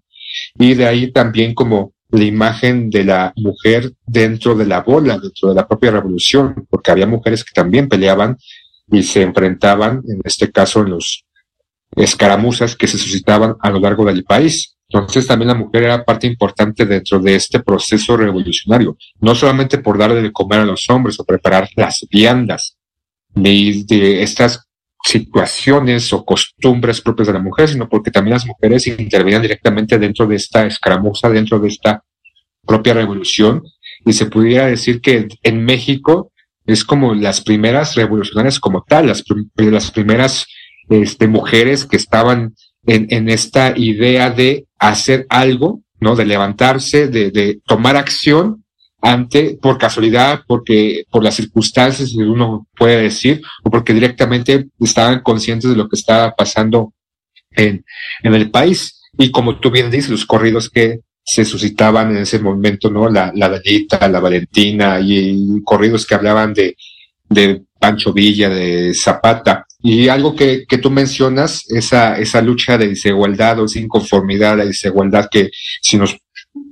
y 0.59 0.75
de 0.75 0.87
ahí 0.87 1.13
también 1.13 1.55
como 1.55 1.94
la 2.15 2.25
imagen 2.25 2.91
de 2.91 3.05
la 3.05 3.33
mujer 3.37 3.93
dentro 4.07 4.55
de 4.55 4.67
la 4.67 4.83
bola, 4.83 5.19
dentro 5.19 5.49
de 5.49 5.55
la 5.55 5.67
propia 5.67 5.91
revolución, 5.91 6.67
porque 6.71 6.93
había 6.93 7.07
mujeres 7.07 7.43
que 7.43 7.53
también 7.53 7.89
peleaban 7.89 8.37
y 8.91 9.03
se 9.03 9.23
enfrentaban, 9.23 10.03
en 10.09 10.21
este 10.25 10.53
caso, 10.53 10.83
en 10.83 10.91
los 10.91 11.25
escaramuzas 11.97 12.77
que 12.77 12.87
se 12.87 12.99
suscitaban 12.99 13.57
a 13.61 13.71
lo 13.71 13.81
largo 13.81 14.05
del 14.05 14.25
país. 14.25 14.77
Entonces 14.89 15.27
también 15.27 15.49
la 15.49 15.55
mujer 15.55 15.83
era 15.83 16.05
parte 16.05 16.27
importante 16.29 16.87
dentro 16.87 17.19
de 17.19 17.35
este 17.35 17.61
proceso 17.61 18.17
revolucionario, 18.17 18.97
no 19.21 19.35
solamente 19.35 19.79
por 19.79 19.99
darle 19.99 20.23
de 20.23 20.31
comer 20.33 20.61
a 20.61 20.67
los 20.67 20.89
hombres 20.91 21.19
o 21.19 21.25
preparar 21.25 21.69
las 21.75 22.07
viandas 22.09 22.77
de, 23.35 23.83
de 23.87 24.23
estas 24.23 24.64
situaciones 25.05 26.13
o 26.13 26.25
costumbres 26.25 27.01
propias 27.01 27.29
de 27.29 27.35
la 27.35 27.39
mujer, 27.43 27.69
sino 27.69 27.89
porque 27.89 28.11
también 28.11 28.35
las 28.35 28.47
mujeres 28.47 28.87
intervenían 28.87 29.43
directamente 29.43 29.99
dentro 29.99 30.27
de 30.27 30.37
esta 30.37 30.67
escaramuza, 30.67 31.29
dentro 31.29 31.59
de 31.59 31.69
esta 31.69 32.03
propia 32.67 32.95
revolución. 32.95 33.63
Y 34.07 34.15
se 34.15 34.27
pudiera 34.27 34.67
decir 34.67 35.01
que 35.01 35.29
en 35.43 35.65
México 35.65 36.33
es 36.67 36.85
como 36.85 37.15
las 37.15 37.43
primeras 37.43 37.95
revolucionarias 37.95 38.59
como 38.59 38.83
tal, 38.89 39.07
las, 39.09 39.23
prim- 39.23 39.51
las 39.57 39.91
primeras 39.91 40.47
este, 40.89 41.29
mujeres 41.29 41.85
que 41.85 41.97
estaban 41.97 42.55
en, 42.87 43.07
en 43.11 43.29
esta 43.29 43.75
idea 43.77 44.31
de 44.31 44.67
hacer 44.79 45.27
algo, 45.29 45.83
¿no? 46.01 46.17
De 46.17 46.25
levantarse, 46.25 47.09
de 47.09 47.61
tomar 47.67 47.97
acción 47.97 48.64
ante, 49.05 49.59
por 49.61 49.77
casualidad, 49.77 50.45
porque, 50.47 51.05
por 51.11 51.23
las 51.23 51.35
circunstancias, 51.35 52.09
si 52.09 52.23
uno 52.23 52.67
puede 52.75 53.03
decir, 53.03 53.43
o 53.63 53.71
porque 53.71 53.93
directamente 53.93 54.69
estaban 54.81 55.21
conscientes 55.21 55.69
de 55.69 55.77
lo 55.77 55.91
que 55.91 55.97
estaba 55.97 56.35
pasando 56.35 56.95
en, 57.51 57.85
en 58.23 58.35
el 58.35 58.51
país. 58.51 59.03
Y 59.19 59.31
como 59.31 59.61
tú 59.61 59.71
bien 59.71 59.91
dices, 59.91 60.09
los 60.09 60.25
corridos 60.25 60.71
que 60.71 61.01
se 61.23 61.45
suscitaban 61.45 62.13
en 62.13 62.23
ese 62.23 62.39
momento, 62.39 62.91
¿no? 62.91 63.11
La, 63.11 63.31
la 63.35 63.51
Dalita, 63.51 64.09
la 64.09 64.21
Valentina, 64.21 64.99
y, 65.01 65.63
corridos 65.65 66.07
que 66.07 66.15
hablaban 66.15 66.55
de, 66.55 66.75
de 67.29 67.63
Pancho 67.79 68.11
Villa, 68.15 68.49
de 68.49 68.95
Zapata. 68.95 69.67
Y 69.83 70.09
algo 70.09 70.35
que, 70.35 70.65
que 70.67 70.79
tú 70.79 70.91
mencionas, 70.91 71.65
esa, 71.69 72.19
esa 72.19 72.41
lucha 72.41 72.79
de 72.79 72.89
desigualdad 72.89 73.61
o 73.61 73.67
esa 73.67 73.81
inconformidad, 73.81 74.57
la 74.57 74.65
desigualdad 74.65 75.29
que 75.31 75.51
si 75.83 75.99
nos 75.99 76.17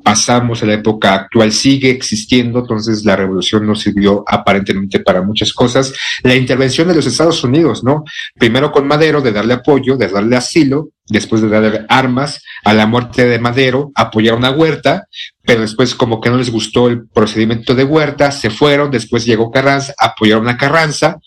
pasamos 0.02 0.62
a 0.62 0.66
la 0.66 0.74
época 0.74 1.14
actual 1.14 1.52
sigue 1.52 1.90
existiendo, 1.90 2.60
entonces 2.60 3.04
la 3.04 3.16
revolución 3.16 3.66
no 3.66 3.74
sirvió 3.74 4.24
aparentemente 4.26 5.00
para 5.00 5.22
muchas 5.22 5.52
cosas. 5.52 5.92
La 6.22 6.34
intervención 6.34 6.88
de 6.88 6.94
los 6.94 7.06
Estados 7.06 7.42
Unidos, 7.44 7.84
¿no? 7.84 8.04
Primero 8.38 8.72
con 8.72 8.86
Madero, 8.86 9.20
de 9.20 9.32
darle 9.32 9.54
apoyo, 9.54 9.96
de 9.96 10.08
darle 10.08 10.36
asilo, 10.36 10.90
después 11.06 11.42
de 11.42 11.48
darle 11.48 11.86
armas 11.88 12.42
a 12.64 12.72
la 12.74 12.86
muerte 12.86 13.26
de 13.26 13.38
Madero, 13.38 13.92
apoyaron 13.94 14.44
a 14.44 14.50
Huerta, 14.50 15.06
pero 15.42 15.60
después 15.60 15.94
como 15.94 16.20
que 16.20 16.30
no 16.30 16.36
les 16.36 16.50
gustó 16.50 16.88
el 16.88 17.06
procedimiento 17.08 17.74
de 17.74 17.84
Huerta, 17.84 18.30
se 18.30 18.50
fueron, 18.50 18.90
después 18.90 19.24
llegó 19.24 19.50
Carranza, 19.50 19.94
apoyaron 19.98 20.48
a 20.48 20.56
Carranza 20.56 21.18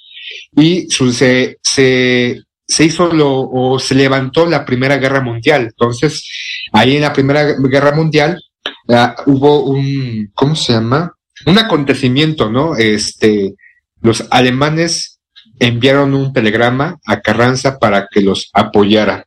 y 0.55 0.87
se, 0.89 1.57
se, 1.61 2.41
se 2.67 2.83
hizo 2.83 3.11
lo, 3.13 3.49
o 3.49 3.79
se 3.79 3.95
levantó 3.95 4.45
la 4.45 4.65
Primera 4.65 4.97
Guerra 4.97 5.21
Mundial. 5.21 5.63
Entonces, 5.63 6.27
ahí 6.71 6.95
en 6.95 7.03
la 7.03 7.13
Primera 7.13 7.55
Guerra 7.57 7.93
Mundial 7.93 8.41
ah, 8.89 9.15
hubo 9.25 9.63
un, 9.63 10.31
¿cómo 10.33 10.55
se 10.55 10.73
llama? 10.73 11.13
Un 11.45 11.57
acontecimiento, 11.57 12.49
¿no? 12.49 12.75
Este, 12.75 13.55
los 14.01 14.25
alemanes 14.31 15.19
enviaron 15.59 16.13
un 16.13 16.33
telegrama 16.33 16.97
a 17.05 17.21
Carranza 17.21 17.79
para 17.79 18.07
que 18.09 18.21
los 18.21 18.49
apoyara, 18.53 19.25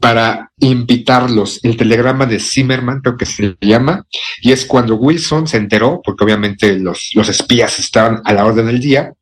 para 0.00 0.50
invitarlos. 0.58 1.60
El 1.62 1.76
telegrama 1.76 2.26
de 2.26 2.38
Zimmerman, 2.38 3.00
creo 3.00 3.16
que 3.16 3.26
se 3.26 3.56
llama, 3.60 4.04
y 4.40 4.52
es 4.52 4.66
cuando 4.66 4.96
Wilson 4.96 5.46
se 5.46 5.56
enteró, 5.56 6.00
porque 6.04 6.24
obviamente 6.24 6.78
los, 6.78 7.10
los 7.14 7.28
espías 7.28 7.78
estaban 7.78 8.20
a 8.24 8.32
la 8.32 8.44
orden 8.44 8.66
del 8.66 8.80
día, 8.80 9.12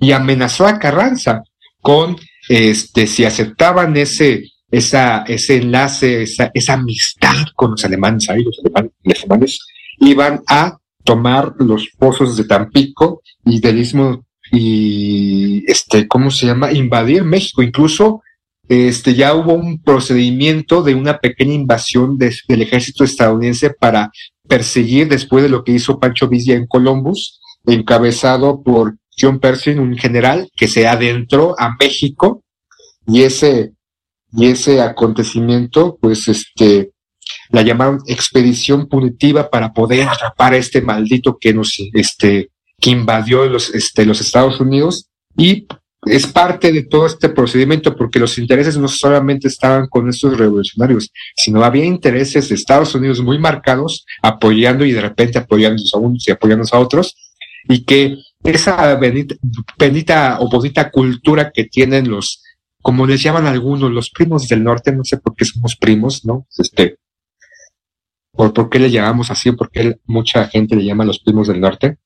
y 0.00 0.12
amenazó 0.12 0.66
a 0.66 0.78
Carranza 0.78 1.42
con 1.80 2.16
este 2.48 3.06
si 3.06 3.24
aceptaban 3.24 3.96
ese 3.96 4.44
esa 4.72 5.22
ese 5.28 5.58
enlace 5.58 6.22
esa, 6.22 6.50
esa 6.52 6.72
amistad 6.72 7.36
con 7.54 7.72
los 7.72 7.84
alemanes 7.84 8.28
ahí 8.28 8.42
los 8.42 8.58
alemanes, 8.64 8.92
alemanes 9.22 9.58
iban 10.00 10.42
a 10.48 10.78
tomar 11.04 11.54
los 11.58 11.88
pozos 11.98 12.36
de 12.36 12.44
Tampico 12.44 13.22
y 13.44 13.60
del 13.60 13.78
istmo 13.78 14.24
y 14.50 15.64
este, 15.70 16.06
¿cómo 16.06 16.30
se 16.30 16.46
llama? 16.46 16.72
Invadir 16.72 17.24
México. 17.24 17.62
Incluso 17.62 18.20
este, 18.68 19.14
ya 19.14 19.34
hubo 19.34 19.54
un 19.54 19.82
procedimiento 19.82 20.82
de 20.82 20.94
una 20.94 21.18
pequeña 21.18 21.54
invasión 21.54 22.18
de- 22.18 22.36
del 22.48 22.62
ejército 22.62 23.02
estadounidense 23.02 23.70
para 23.70 24.10
perseguir 24.46 25.08
después 25.08 25.42
de 25.42 25.48
lo 25.48 25.64
que 25.64 25.72
hizo 25.72 25.98
Pancho 25.98 26.28
Villa 26.28 26.54
en 26.54 26.66
Columbus, 26.66 27.40
encabezado 27.66 28.62
por 28.62 28.96
John 29.18 29.40
Pershing, 29.40 29.78
un 29.78 29.96
general 29.96 30.48
que 30.56 30.68
se 30.68 30.86
adentró 30.86 31.54
a 31.58 31.74
México 31.80 32.42
y 33.06 33.22
ese, 33.22 33.72
y 34.34 34.46
ese 34.46 34.80
acontecimiento, 34.80 35.98
pues 36.00 36.28
este, 36.28 36.92
la 37.50 37.62
llamaron 37.62 38.00
expedición 38.06 38.88
punitiva 38.88 39.50
para 39.50 39.72
poder 39.72 40.08
atrapar 40.08 40.54
a 40.54 40.56
este 40.56 40.80
maldito 40.80 41.38
que 41.38 41.52
nos, 41.52 41.76
este, 41.92 42.50
que 42.80 42.90
invadió 42.90 43.46
los, 43.46 43.74
este, 43.74 44.06
los 44.06 44.20
Estados 44.20 44.60
Unidos. 44.60 45.08
Y 45.36 45.66
es 46.04 46.26
parte 46.26 46.72
de 46.72 46.82
todo 46.82 47.06
este 47.06 47.28
procedimiento 47.28 47.94
porque 47.94 48.18
los 48.18 48.36
intereses 48.38 48.76
no 48.76 48.88
solamente 48.88 49.48
estaban 49.48 49.86
con 49.86 50.08
estos 50.08 50.36
revolucionarios, 50.36 51.10
sino 51.36 51.62
había 51.62 51.84
intereses 51.84 52.48
de 52.48 52.56
Estados 52.56 52.94
Unidos 52.94 53.20
muy 53.20 53.38
marcados 53.38 54.04
apoyando 54.22 54.84
y 54.84 54.92
de 54.92 55.00
repente 55.00 55.38
apoyándonos 55.38 55.92
a 55.94 55.98
unos 55.98 56.26
y 56.26 56.32
apoyándonos 56.32 56.72
a 56.72 56.80
otros. 56.80 57.16
Y 57.68 57.84
que 57.84 58.16
esa 58.42 58.96
bendita, 58.96 59.36
bendita 59.78 60.38
o 60.40 60.48
bonita 60.48 60.90
cultura 60.90 61.52
que 61.52 61.64
tienen 61.64 62.10
los, 62.10 62.42
como 62.82 63.06
les 63.06 63.22
llaman 63.22 63.46
algunos, 63.46 63.90
los 63.92 64.10
primos 64.10 64.48
del 64.48 64.64
norte, 64.64 64.92
no 64.92 65.04
sé 65.04 65.16
por 65.16 65.34
qué 65.36 65.44
somos 65.44 65.76
primos, 65.76 66.24
¿no? 66.24 66.46
Este, 66.58 66.98
por, 68.32 68.52
por 68.52 68.68
qué 68.68 68.80
le 68.80 68.90
llamamos 68.90 69.30
así, 69.30 69.52
por 69.52 69.70
qué 69.70 70.00
mucha 70.04 70.48
gente 70.48 70.74
le 70.74 70.84
llama 70.84 71.04
los 71.04 71.20
primos 71.20 71.46
del 71.46 71.60
norte. 71.60 71.98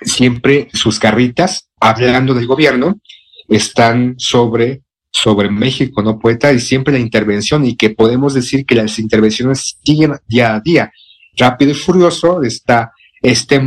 Siempre 0.00 0.68
sus 0.72 1.00
carritas, 1.00 1.68
hablando 1.80 2.34
del 2.34 2.46
gobierno, 2.46 3.00
están 3.48 4.14
sobre, 4.18 4.82
sobre 5.10 5.50
México, 5.50 6.02
¿no, 6.02 6.18
poeta? 6.18 6.52
Y 6.52 6.60
siempre 6.60 6.92
la 6.92 7.00
intervención, 7.00 7.66
y 7.66 7.76
que 7.76 7.90
podemos 7.90 8.32
decir 8.34 8.64
que 8.64 8.76
las 8.76 8.98
intervenciones 9.00 9.78
siguen 9.82 10.12
día 10.28 10.54
a 10.54 10.60
día. 10.60 10.92
Rápido 11.36 11.72
y 11.72 11.74
furioso 11.74 12.42
está 12.42 12.92
este, 13.20 13.60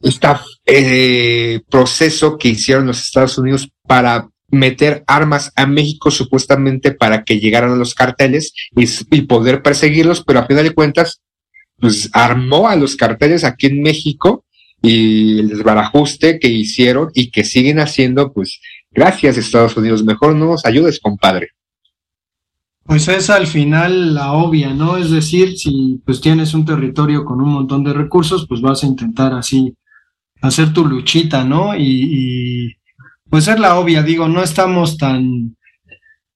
este 0.00 1.64
proceso 1.70 2.36
que 2.36 2.48
hicieron 2.48 2.86
los 2.86 3.00
Estados 3.00 3.38
Unidos 3.38 3.70
para 3.86 4.28
meter 4.54 5.04
armas 5.06 5.52
a 5.56 5.66
México 5.66 6.10
supuestamente 6.10 6.92
para 6.92 7.24
que 7.24 7.40
llegaran 7.40 7.72
a 7.72 7.76
los 7.76 7.94
carteles 7.94 8.52
y, 8.74 9.22
poder 9.22 9.62
perseguirlos, 9.62 10.24
pero 10.24 10.40
a 10.40 10.46
final 10.46 10.64
de 10.64 10.74
cuentas, 10.74 11.20
pues 11.78 12.10
armó 12.12 12.68
a 12.68 12.76
los 12.76 12.96
carteles 12.96 13.44
aquí 13.44 13.66
en 13.66 13.82
México 13.82 14.44
y 14.80 15.40
el 15.40 15.48
desbarajuste 15.48 16.38
que 16.38 16.48
hicieron 16.48 17.10
y 17.14 17.30
que 17.30 17.44
siguen 17.44 17.80
haciendo, 17.80 18.32
pues 18.32 18.60
gracias 18.90 19.36
Estados 19.36 19.76
Unidos, 19.76 20.04
mejor 20.04 20.34
no 20.34 20.46
nos 20.46 20.64
ayudes, 20.64 21.00
compadre. 21.00 21.50
Pues 22.84 23.08
es 23.08 23.30
al 23.30 23.46
final 23.46 24.14
la 24.14 24.32
obvia, 24.32 24.74
¿no? 24.74 24.98
Es 24.98 25.10
decir, 25.10 25.56
si 25.56 26.00
pues 26.04 26.20
tienes 26.20 26.52
un 26.52 26.66
territorio 26.66 27.24
con 27.24 27.40
un 27.40 27.48
montón 27.48 27.82
de 27.82 27.94
recursos, 27.94 28.46
pues 28.46 28.60
vas 28.60 28.84
a 28.84 28.86
intentar 28.86 29.32
así 29.32 29.74
hacer 30.42 30.74
tu 30.74 30.84
luchita, 30.84 31.44
¿no? 31.44 31.74
Y, 31.74 31.82
y 31.82 32.76
pues 33.30 33.48
es 33.48 33.58
la 33.58 33.78
obvia, 33.78 34.02
digo, 34.02 34.28
no 34.28 34.42
estamos 34.42 34.96
tan 34.96 35.56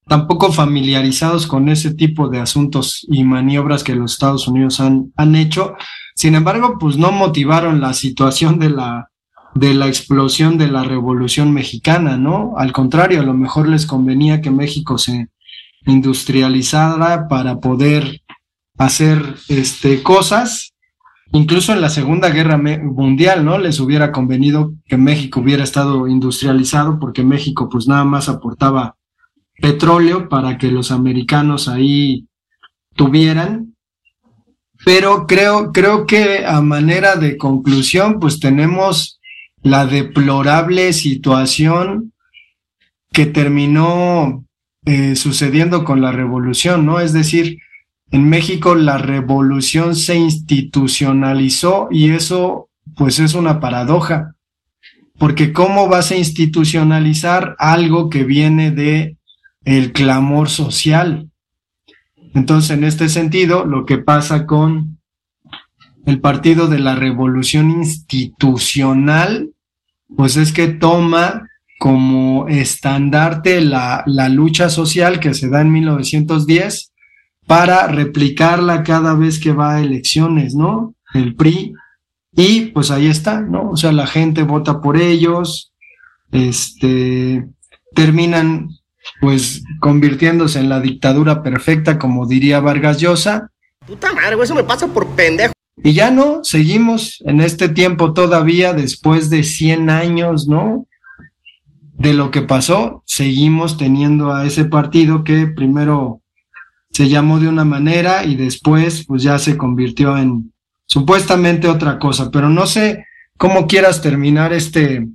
tampoco 0.09 0.51
familiarizados 0.51 1.47
con 1.47 1.69
ese 1.69 1.95
tipo 1.95 2.29
de 2.29 2.41
asuntos 2.41 3.07
y 3.09 3.25
maniobras 3.25 3.85
que 3.85 3.95
los 3.95 4.13
Estados 4.15 4.49
Unidos 4.49 4.81
han, 4.81 5.13
han 5.17 5.37
hecho. 5.37 5.75
Sin 6.15 6.35
embargo, 6.35 6.79
pues 6.81 6.97
no 6.97 7.13
motivaron 7.13 7.81
la 7.81 7.93
situación 7.93 8.59
de 8.59 8.71
la, 8.71 9.11
de 9.55 9.75
la 9.75 9.87
explosión 9.87 10.57
de 10.59 10.69
la 10.69 10.83
Revolución 10.83 11.53
Mexicana, 11.53 12.17
¿no? 12.17 12.55
Al 12.57 12.73
contrario, 12.73 13.21
a 13.21 13.25
lo 13.25 13.35
mejor 13.35 13.69
les 13.69 13.87
convenía 13.87 14.41
que 14.41 14.51
México 14.51 14.99
se 14.99 15.29
industrializara 15.87 17.29
para 17.29 17.59
poder 17.59 18.23
hacer 18.79 19.37
este, 19.49 20.03
cosas. 20.03 20.73
Incluso 21.33 21.73
en 21.73 21.81
la 21.81 21.91
Segunda 21.91 22.31
Guerra 22.31 22.57
Mundial, 22.57 23.45
¿no? 23.45 23.59
Les 23.59 23.81
hubiera 23.81 24.13
convenido 24.13 24.73
que 24.87 24.97
México 24.97 25.41
hubiera 25.41 25.63
estado 25.63 26.09
industrializado 26.09 26.99
porque 26.99 27.23
México 27.23 27.69
pues 27.69 27.87
nada 27.87 28.05
más 28.05 28.29
aportaba 28.29 28.97
petróleo 29.61 30.29
para 30.29 30.57
que 30.57 30.71
los 30.71 30.91
americanos 30.91 31.69
ahí 31.69 32.27
tuvieran. 32.95 33.75
Pero 34.85 35.27
creo, 35.27 35.73
creo 35.73 36.07
que 36.07 36.47
a 36.47 36.61
manera 36.63 37.17
de 37.17 37.37
conclusión, 37.37 38.21
pues 38.21 38.41
tenemos 38.41 39.21
la 39.63 39.87
deplorable 39.87 40.93
situación 40.93 42.13
que 43.13 43.27
terminó 43.27 44.45
eh, 44.87 45.17
sucediendo 45.17 45.85
con 45.85 46.01
la 46.01 46.13
revolución, 46.13 46.87
¿no? 46.87 47.01
Es 47.01 47.13
decir, 47.13 47.59
en 48.11 48.29
México 48.29 48.75
la 48.75 48.99
revolución 48.99 49.95
se 49.95 50.17
institucionalizó 50.17 51.89
y 51.91 52.11
eso 52.11 52.69
pues 52.97 53.19
es 53.19 53.35
una 53.35 53.61
paradoja, 53.61 54.35
porque 55.19 55.53
¿cómo 55.53 55.89
vas 55.89 56.11
a 56.11 56.17
institucionalizar 56.17 57.55
algo 57.59 58.09
que 58.09 58.25
viene 58.25 58.71
de 58.71 59.17
el 59.65 59.93
clamor 59.93 60.49
social? 60.49 61.29
Entonces, 62.35 62.71
en 62.71 62.85
este 62.85 63.09
sentido, 63.09 63.65
lo 63.65 63.85
que 63.85 63.99
pasa 63.99 64.47
con 64.47 64.99
el 66.07 66.21
Partido 66.21 66.69
de 66.69 66.79
la 66.79 66.95
Revolución 66.95 67.71
Institucional, 67.71 69.51
pues 70.17 70.37
es 70.37 70.53
que 70.53 70.69
toma 70.69 71.49
como 71.79 72.49
estandarte 72.49 73.61
la, 73.61 74.03
la 74.07 74.29
lucha 74.29 74.69
social 74.71 75.21
que 75.21 75.35
se 75.35 75.49
da 75.49 75.61
en 75.61 75.71
1910 75.73 76.93
para 77.49 77.87
replicarla 77.87 78.83
cada 78.83 79.15
vez 79.15 79.41
que 79.41 79.53
va 79.53 79.77
a 79.77 79.81
elecciones, 79.81 80.55
¿no? 80.55 80.95
El 81.15 81.35
PRI. 81.35 81.73
Y 82.37 82.67
pues 82.67 82.91
ahí 82.91 83.07
está, 83.07 83.41
¿no? 83.41 83.71
O 83.71 83.77
sea, 83.77 83.91
la 83.91 84.07
gente 84.07 84.43
vota 84.43 84.83
por 84.83 84.99
ellos, 84.99 85.73
este, 86.31 87.49
terminan 87.95 88.69
pues 89.23 89.65
convirtiéndose 89.81 90.61
en 90.61 90.69
la 90.69 90.81
dictadura 90.81 91.43
perfecta, 91.43 91.99
como 91.99 92.27
diría 92.27 92.61
Vargas 92.61 93.01
Llosa. 93.01 93.51
Puta 93.87 94.13
madre, 94.13 94.37
eso 94.43 94.55
me 94.55 94.63
pasa 94.63 94.87
por 94.87 95.07
pendejo. 95.17 95.55
Y 95.83 95.95
ya 95.95 96.11
no, 96.11 96.45
seguimos 96.45 97.23
en 97.25 97.41
este 97.41 97.71
tiempo 97.71 98.13
todavía, 98.13 98.75
después 98.75 99.31
de 99.31 99.43
100 99.43 99.89
años, 99.89 100.49
¿no? 100.49 100.87
De 101.95 102.13
lo 102.13 102.31
que 102.31 102.43
pasó, 102.43 103.03
seguimos 103.07 103.79
teniendo 103.79 104.35
a 104.35 104.45
ese 104.45 104.67
partido 104.67 105.25
que 105.25 105.47
primero 105.47 106.21
se 106.91 107.09
llamó 107.09 107.39
de 107.39 107.49
una 107.49 107.65
manera 107.65 108.25
y 108.25 108.37
después 108.37 109.05
pues 109.07 109.23
ya 109.23 109.39
se 109.39 109.57
convirtió 109.57 110.17
en 110.17 110.53
supuestamente 110.87 111.69
otra 111.69 111.99
cosa, 111.99 112.31
pero 112.31 112.49
no 112.49 112.67
sé 112.67 113.05
cómo 113.37 113.67
quieras 113.67 114.01
terminar 114.03 114.53
este, 114.53 115.07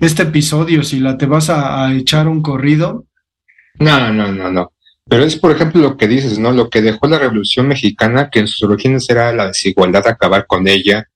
este 0.00 0.22
episodio, 0.24 0.82
si 0.82 0.98
la 0.98 1.16
te 1.18 1.26
vas 1.26 1.50
a, 1.50 1.92
echar 1.94 2.26
un 2.26 2.42
corrido. 2.42 3.04
No, 3.78 4.12
no, 4.12 4.32
no, 4.32 4.50
no. 4.50 4.72
Pero 5.08 5.24
es, 5.24 5.36
por 5.36 5.52
ejemplo, 5.52 5.80
lo 5.80 5.96
que 5.96 6.08
dices, 6.08 6.38
¿no? 6.38 6.52
Lo 6.52 6.68
que 6.68 6.82
dejó 6.82 7.06
la 7.06 7.18
Revolución 7.18 7.68
Mexicana, 7.68 8.28
que 8.30 8.40
en 8.40 8.48
sus 8.48 8.68
orígenes 8.68 9.08
era 9.08 9.32
la 9.32 9.46
desigualdad, 9.46 10.06
acabar 10.06 10.46
con 10.46 10.68
ella, 10.68 11.06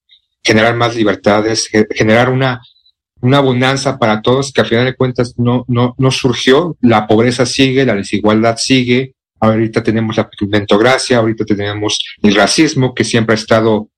generar 0.42 0.76
más 0.76 0.94
libertades, 0.94 1.68
ge- 1.68 1.86
generar 1.94 2.30
una, 2.30 2.60
una 3.20 3.38
abundancia 3.38 3.98
para 3.98 4.22
todos, 4.22 4.52
que 4.52 4.60
a 4.62 4.64
final 4.64 4.84
de 4.86 4.94
cuentas 4.94 5.34
no, 5.36 5.64
no, 5.68 5.94
no 5.98 6.10
surgió. 6.10 6.76
La 6.80 7.06
pobreza 7.06 7.44
sigue, 7.44 7.84
la 7.84 7.94
desigualdad 7.94 8.56
sigue. 8.58 9.14
Ahorita 9.42 9.82
tenemos 9.82 10.16
la 10.16 10.30
mentocracia, 10.48 11.18
ahorita 11.18 11.44
tenemos 11.44 11.98
el 12.22 12.32
racismo, 12.32 12.94
que 12.94 13.02
siempre 13.02 13.34
ha 13.34 13.38
estado 13.38 13.88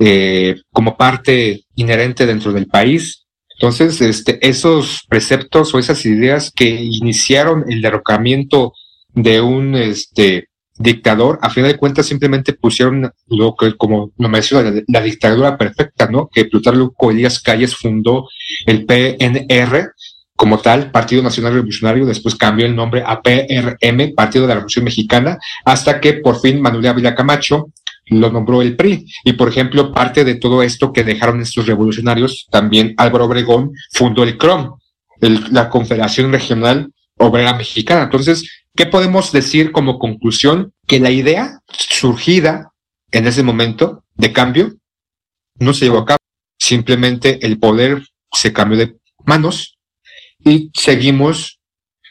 eh, 0.00 0.56
como 0.72 0.96
parte 0.96 1.62
inherente 1.76 2.26
dentro 2.26 2.52
del 2.52 2.66
país. 2.66 3.24
Entonces, 3.56 4.00
este, 4.00 4.44
esos 4.44 5.04
preceptos 5.08 5.72
o 5.72 5.78
esas 5.78 6.04
ideas 6.06 6.50
que 6.50 6.68
iniciaron 6.68 7.64
el 7.68 7.82
derrocamiento 7.82 8.72
de 9.14 9.40
un 9.40 9.76
este, 9.76 10.48
dictador, 10.76 11.38
a 11.40 11.50
final 11.50 11.70
de 11.70 11.78
cuentas 11.78 12.06
simplemente 12.06 12.52
pusieron 12.54 13.12
lo 13.28 13.54
que, 13.54 13.76
como 13.76 14.10
lo 14.18 14.28
menciona, 14.28 14.72
la, 14.72 14.82
la 14.88 15.00
dictadura 15.02 15.56
perfecta, 15.56 16.08
¿no? 16.08 16.28
Que 16.32 16.46
Plutarco 16.46 17.12
Elías 17.12 17.40
Calles 17.40 17.76
fundó 17.76 18.28
el 18.66 18.86
PNR 18.86 19.92
como 20.40 20.58
tal, 20.58 20.90
Partido 20.90 21.22
Nacional 21.22 21.52
Revolucionario, 21.52 22.06
después 22.06 22.34
cambió 22.34 22.64
el 22.64 22.74
nombre 22.74 23.02
a 23.04 23.20
PRM, 23.20 24.14
Partido 24.14 24.44
de 24.44 24.48
la 24.48 24.54
Revolución 24.54 24.86
Mexicana, 24.86 25.36
hasta 25.66 26.00
que 26.00 26.14
por 26.14 26.40
fin 26.40 26.62
Manuel 26.62 26.86
Ávila 26.86 27.14
Camacho 27.14 27.66
lo 28.06 28.32
nombró 28.32 28.62
el 28.62 28.74
PRI. 28.74 29.04
Y 29.22 29.34
por 29.34 29.50
ejemplo, 29.50 29.92
parte 29.92 30.24
de 30.24 30.36
todo 30.36 30.62
esto 30.62 30.94
que 30.94 31.04
dejaron 31.04 31.42
estos 31.42 31.66
revolucionarios, 31.66 32.46
también 32.50 32.94
Álvaro 32.96 33.26
Obregón 33.26 33.72
fundó 33.92 34.22
el 34.22 34.38
CROM, 34.38 34.78
la 35.50 35.68
Confederación 35.68 36.32
Regional 36.32 36.90
Obrera 37.18 37.52
Mexicana. 37.52 38.04
Entonces, 38.04 38.62
¿qué 38.74 38.86
podemos 38.86 39.32
decir 39.32 39.72
como 39.72 39.98
conclusión? 39.98 40.72
Que 40.86 41.00
la 41.00 41.10
idea 41.10 41.60
surgida 41.68 42.72
en 43.12 43.26
ese 43.26 43.42
momento 43.42 44.04
de 44.14 44.32
cambio 44.32 44.72
no 45.58 45.74
se 45.74 45.84
llevó 45.84 45.98
a 45.98 46.06
cabo. 46.06 46.18
Simplemente 46.58 47.44
el 47.44 47.58
poder 47.58 48.06
se 48.32 48.54
cambió 48.54 48.78
de 48.78 48.96
manos 49.26 49.76
y 50.44 50.70
seguimos 50.74 51.60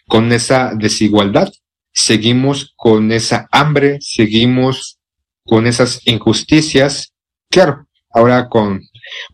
con 0.07 0.31
esa 0.31 0.73
desigualdad, 0.75 1.51
seguimos 1.91 2.73
con 2.75 3.11
esa 3.11 3.47
hambre, 3.51 3.97
seguimos 4.01 4.99
con 5.43 5.67
esas 5.67 6.01
injusticias. 6.05 7.13
Claro, 7.49 7.87
ahora 8.11 8.47
con 8.49 8.81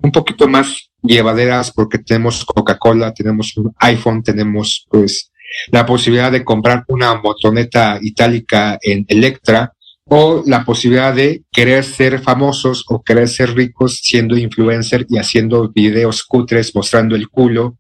un 0.01 0.11
poquito 0.11 0.47
más 0.47 0.89
llevaderas 1.01 1.71
porque 1.71 1.99
tenemos 1.99 2.43
Coca-Cola, 2.45 3.13
tenemos 3.13 3.55
un 3.57 3.73
iPhone, 3.79 4.23
tenemos 4.23 4.85
pues 4.89 5.31
la 5.71 5.85
posibilidad 5.85 6.31
de 6.31 6.43
comprar 6.43 6.83
una 6.87 7.15
motoneta 7.15 7.99
itálica 8.01 8.77
en 8.81 9.05
Electra 9.07 9.73
o 10.07 10.43
la 10.45 10.63
posibilidad 10.63 11.13
de 11.13 11.43
querer 11.51 11.83
ser 11.83 12.19
famosos 12.19 12.83
o 12.87 13.01
querer 13.03 13.27
ser 13.27 13.55
ricos 13.55 13.99
siendo 14.03 14.37
influencer 14.37 15.05
y 15.09 15.17
haciendo 15.17 15.71
videos 15.71 16.23
cutres 16.23 16.75
mostrando 16.75 17.15
el 17.15 17.27
culo 17.29 17.77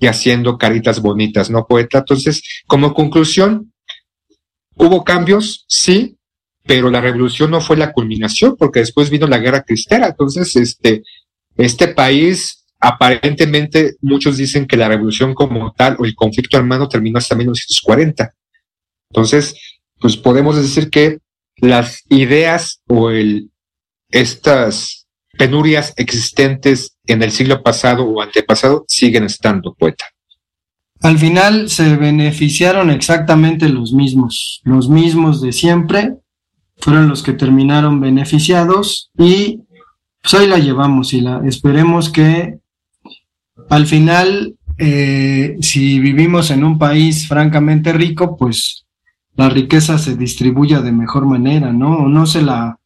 y 0.00 0.06
haciendo 0.06 0.58
caritas 0.58 1.00
bonitas, 1.00 1.50
¿no, 1.50 1.66
poeta? 1.66 1.98
Entonces, 1.98 2.42
como 2.66 2.94
conclusión, 2.94 3.72
hubo 4.74 5.04
cambios, 5.04 5.64
sí, 5.68 6.18
pero 6.66 6.90
la 6.90 7.00
revolución 7.00 7.50
no 7.50 7.60
fue 7.60 7.76
la 7.76 7.92
culminación 7.92 8.56
porque 8.58 8.80
después 8.80 9.10
vino 9.10 9.26
la 9.26 9.38
guerra 9.38 9.62
cristera. 9.62 10.08
Entonces, 10.08 10.56
este, 10.56 11.02
este 11.56 11.88
país, 11.88 12.64
aparentemente, 12.80 13.96
muchos 14.00 14.36
dicen 14.36 14.66
que 14.66 14.76
la 14.76 14.88
revolución 14.88 15.34
como 15.34 15.72
tal 15.72 15.96
o 15.98 16.04
el 16.04 16.14
conflicto 16.14 16.56
armado 16.56 16.88
terminó 16.88 17.18
hasta 17.18 17.36
1940. 17.36 18.34
Entonces, 19.10 19.54
pues 20.00 20.16
podemos 20.16 20.56
decir 20.56 20.90
que 20.90 21.18
las 21.56 22.02
ideas 22.08 22.82
o 22.88 23.10
el, 23.10 23.50
estas 24.10 25.06
penurias 25.38 25.92
existentes 25.96 26.93
en 27.06 27.22
el 27.22 27.30
siglo 27.30 27.62
pasado 27.62 28.04
o 28.04 28.22
antepasado 28.22 28.84
siguen 28.88 29.24
estando, 29.24 29.74
poeta. 29.74 30.04
Al 31.00 31.18
final 31.18 31.68
se 31.68 31.96
beneficiaron 31.96 32.90
exactamente 32.90 33.68
los 33.68 33.92
mismos, 33.92 34.62
los 34.64 34.88
mismos 34.88 35.42
de 35.42 35.52
siempre, 35.52 36.14
fueron 36.78 37.08
los 37.08 37.22
que 37.22 37.32
terminaron 37.32 38.00
beneficiados 38.00 39.10
y 39.18 39.60
pues 40.22 40.34
ahí 40.34 40.46
la 40.46 40.58
llevamos 40.58 41.12
y 41.12 41.20
la 41.20 41.42
esperemos 41.46 42.10
que 42.10 42.58
al 43.68 43.86
final, 43.86 44.56
eh, 44.78 45.56
si 45.60 45.98
vivimos 46.00 46.50
en 46.50 46.64
un 46.64 46.78
país 46.78 47.28
francamente 47.28 47.92
rico, 47.92 48.36
pues 48.36 48.86
la 49.36 49.48
riqueza 49.48 49.98
se 49.98 50.16
distribuya 50.16 50.80
de 50.80 50.92
mejor 50.92 51.26
manera, 51.26 51.72
¿no? 51.72 52.08
No 52.08 52.26
se 52.26 52.42
la, 52.42 52.78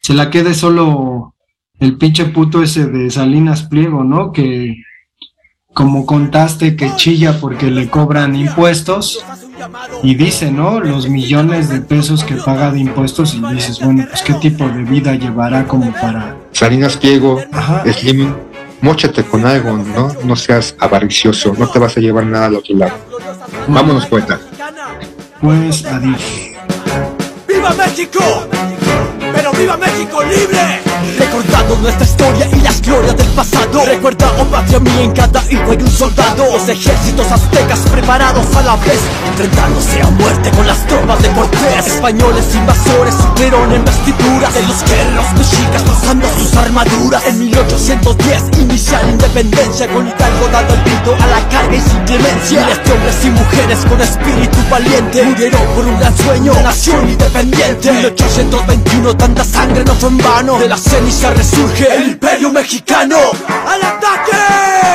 se 0.00 0.14
la 0.14 0.30
quede 0.30 0.54
solo 0.54 1.34
el 1.80 1.96
pinche 1.96 2.26
puto 2.26 2.62
ese 2.62 2.86
de 2.86 3.10
Salinas 3.10 3.62
Pliego, 3.64 4.04
¿no? 4.04 4.32
Que 4.32 4.82
como 5.72 6.06
contaste 6.06 6.74
que 6.74 6.94
chilla 6.96 7.38
porque 7.40 7.70
le 7.70 7.88
cobran 7.88 8.34
impuestos 8.34 9.24
y 10.02 10.14
dice, 10.16 10.50
¿no? 10.50 10.80
Los 10.80 11.08
millones 11.08 11.68
de 11.68 11.80
pesos 11.80 12.24
que 12.24 12.34
paga 12.34 12.72
de 12.72 12.80
impuestos 12.80 13.34
y 13.34 13.54
dices, 13.54 13.80
bueno, 13.80 14.04
pues 14.08 14.22
qué 14.22 14.34
tipo 14.34 14.68
de 14.68 14.82
vida 14.82 15.14
llevará 15.14 15.66
como 15.66 15.92
para... 15.92 16.36
Salinas 16.52 16.96
Pliego, 16.96 17.40
Slim, 17.92 18.34
móchate 18.80 19.22
con 19.24 19.46
algo, 19.46 19.76
¿no? 19.76 20.12
No 20.24 20.36
seas 20.36 20.74
avaricioso, 20.80 21.54
no 21.56 21.68
te 21.68 21.78
vas 21.78 21.96
a 21.96 22.00
llevar 22.00 22.26
nada 22.26 22.46
al 22.46 22.56
otro 22.56 22.76
lado. 22.76 22.94
Vámonos, 23.68 24.06
poeta. 24.06 24.40
Pues 25.40 25.84
adiós. 25.84 26.20
¡Viva 27.46 27.74
México! 27.74 28.48
¡Pero 29.32 29.52
viva 29.52 29.76
México 29.76 30.22
libre! 30.24 30.87
Recordando 31.18 31.76
nuestra 31.76 32.04
historia 32.04 32.48
y 32.52 32.60
las 32.60 32.80
glorias 32.82 33.16
del 33.16 33.28
pasado. 33.28 33.84
Recuerda, 33.84 34.32
oh 34.38 34.44
patria 34.44 34.80
mía, 34.80 35.02
en 35.02 35.12
cada 35.12 35.42
hijo 35.50 35.70
hay 35.70 35.78
un 35.78 35.90
soldado. 35.90 36.44
Los 36.52 36.68
ejércitos 36.68 37.30
aztecas 37.30 37.80
preparados 37.90 38.46
a 38.56 38.62
la 38.62 38.76
vez. 38.76 39.00
Enfrentándose 39.28 40.00
a 40.02 40.10
muerte 40.10 40.50
con 40.50 40.66
las 40.66 40.86
tropas 40.86 41.22
de 41.22 41.30
Cortés. 41.30 41.86
Españoles 41.86 42.44
invasores 42.54 43.14
suplieron 43.14 43.72
en 43.72 43.84
vestiduras 43.84 44.54
De 44.54 44.62
los 44.62 44.82
guerreros 44.84 45.32
mexicas 45.36 45.82
usando 45.86 46.26
sus 46.38 46.56
armaduras. 46.56 47.24
En 47.26 47.38
1810 47.38 48.42
inicia 48.60 49.02
la 49.02 49.10
independencia 49.10 49.88
Con 49.88 50.06
Hidalgo 50.06 50.48
dando 50.52 50.74
el 50.74 50.82
grito 50.82 51.14
a 51.14 51.26
la 51.26 51.48
carga 51.48 51.76
y 51.76 51.80
sin 51.80 52.00
clemencia. 52.04 52.60
Miles 52.62 52.84
de 52.84 52.92
hombres 52.92 53.24
y 53.24 53.30
mujeres 53.30 53.78
con 53.88 54.00
espíritu 54.00 54.58
valiente 54.70 55.22
Murieron 55.22 55.62
por 55.74 55.86
un 55.86 55.98
gran 55.98 56.16
sueño 56.16 56.52
nación 56.62 57.08
independiente. 57.08 57.92
1821 57.92 59.16
tanta 59.16 59.44
sangre 59.44 59.84
no 59.84 59.94
fue 59.94 60.08
en 60.08 60.18
vano 60.18 60.58
ceniza 60.88 61.30
resurge 61.30 61.94
el 61.94 62.08
imperio 62.08 62.50
mexicano 62.50 63.16
¡Al 63.66 63.82
ataque! 63.82 64.38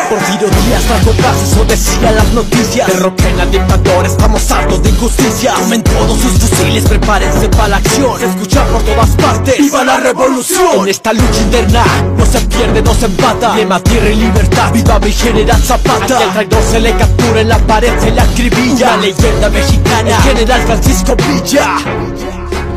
Porfirio 0.09 0.47
Díaz 0.47 0.83
trajo 0.83 1.11
paz, 1.21 1.41
eso 1.43 1.65
decían 1.65 2.15
las 2.15 2.33
noticias. 2.33 2.87
Derroquen 2.87 3.39
al 3.39 3.49
dictador, 3.49 4.05
estamos 4.05 4.51
hartos 4.51 4.83
de 4.83 4.89
injusticia. 4.89 5.53
Tomen 5.53 5.83
todos 5.83 6.19
sus 6.19 6.33
fusiles, 6.33 6.83
prepárense 6.83 7.49
para 7.49 7.69
la 7.69 7.77
acción. 7.77 8.19
Se 8.19 8.25
escucha 8.25 8.63
por 8.65 8.83
todas 8.83 9.09
partes 9.11 9.57
¡Viva 9.57 9.83
la 9.83 9.97
revolución! 9.97 10.83
En 10.83 10.89
esta 10.89 11.13
lucha 11.13 11.41
interna 11.41 11.83
no 12.17 12.25
se 12.25 12.41
pierde, 12.41 12.81
no 12.81 12.93
se 12.93 13.05
empata. 13.05 13.55
Lema 13.55 13.79
tierra 13.79 14.09
y 14.09 14.15
libertad, 14.15 14.71
viva 14.71 14.99
mi 14.99 15.11
general 15.11 15.61
Zapata 15.61 16.21
el 16.21 16.29
traidor 16.31 16.63
se 16.69 16.79
le 16.79 16.95
captura 16.95 17.41
en 17.41 17.49
la 17.49 17.57
pared, 17.59 17.93
se 17.99 18.11
le 18.11 18.21
acribilla. 18.21 18.93
Una 18.93 18.97
leyenda 18.97 19.49
mexicana, 19.49 20.21
general 20.21 20.61
Francisco 20.63 21.15
Villa. 21.15 21.75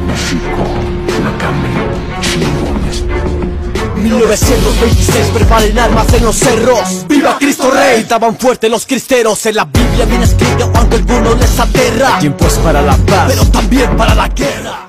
México, 0.06 0.75
1926 4.06 5.26
preparen 5.34 5.78
armas 5.78 6.12
en 6.12 6.24
los 6.24 6.36
cerros. 6.36 7.06
¡Viva 7.08 7.36
Cristo 7.38 7.70
Rey! 7.70 7.98
Gritaban 7.98 8.38
fuerte 8.38 8.68
los 8.68 8.86
cristeros. 8.86 9.44
En 9.46 9.56
la 9.56 9.64
Biblia 9.64 10.04
bien 10.04 10.22
escrito 10.22 10.70
aunque 10.74 10.96
algunos 10.96 11.38
les 11.38 11.58
aterra. 11.58 12.14
El 12.14 12.20
tiempo 12.20 12.46
es 12.46 12.54
para 12.54 12.82
la 12.82 12.96
paz. 12.96 13.26
Pero 13.28 13.44
también 13.46 13.96
para 13.96 14.14
la 14.14 14.28
guerra 14.28 14.85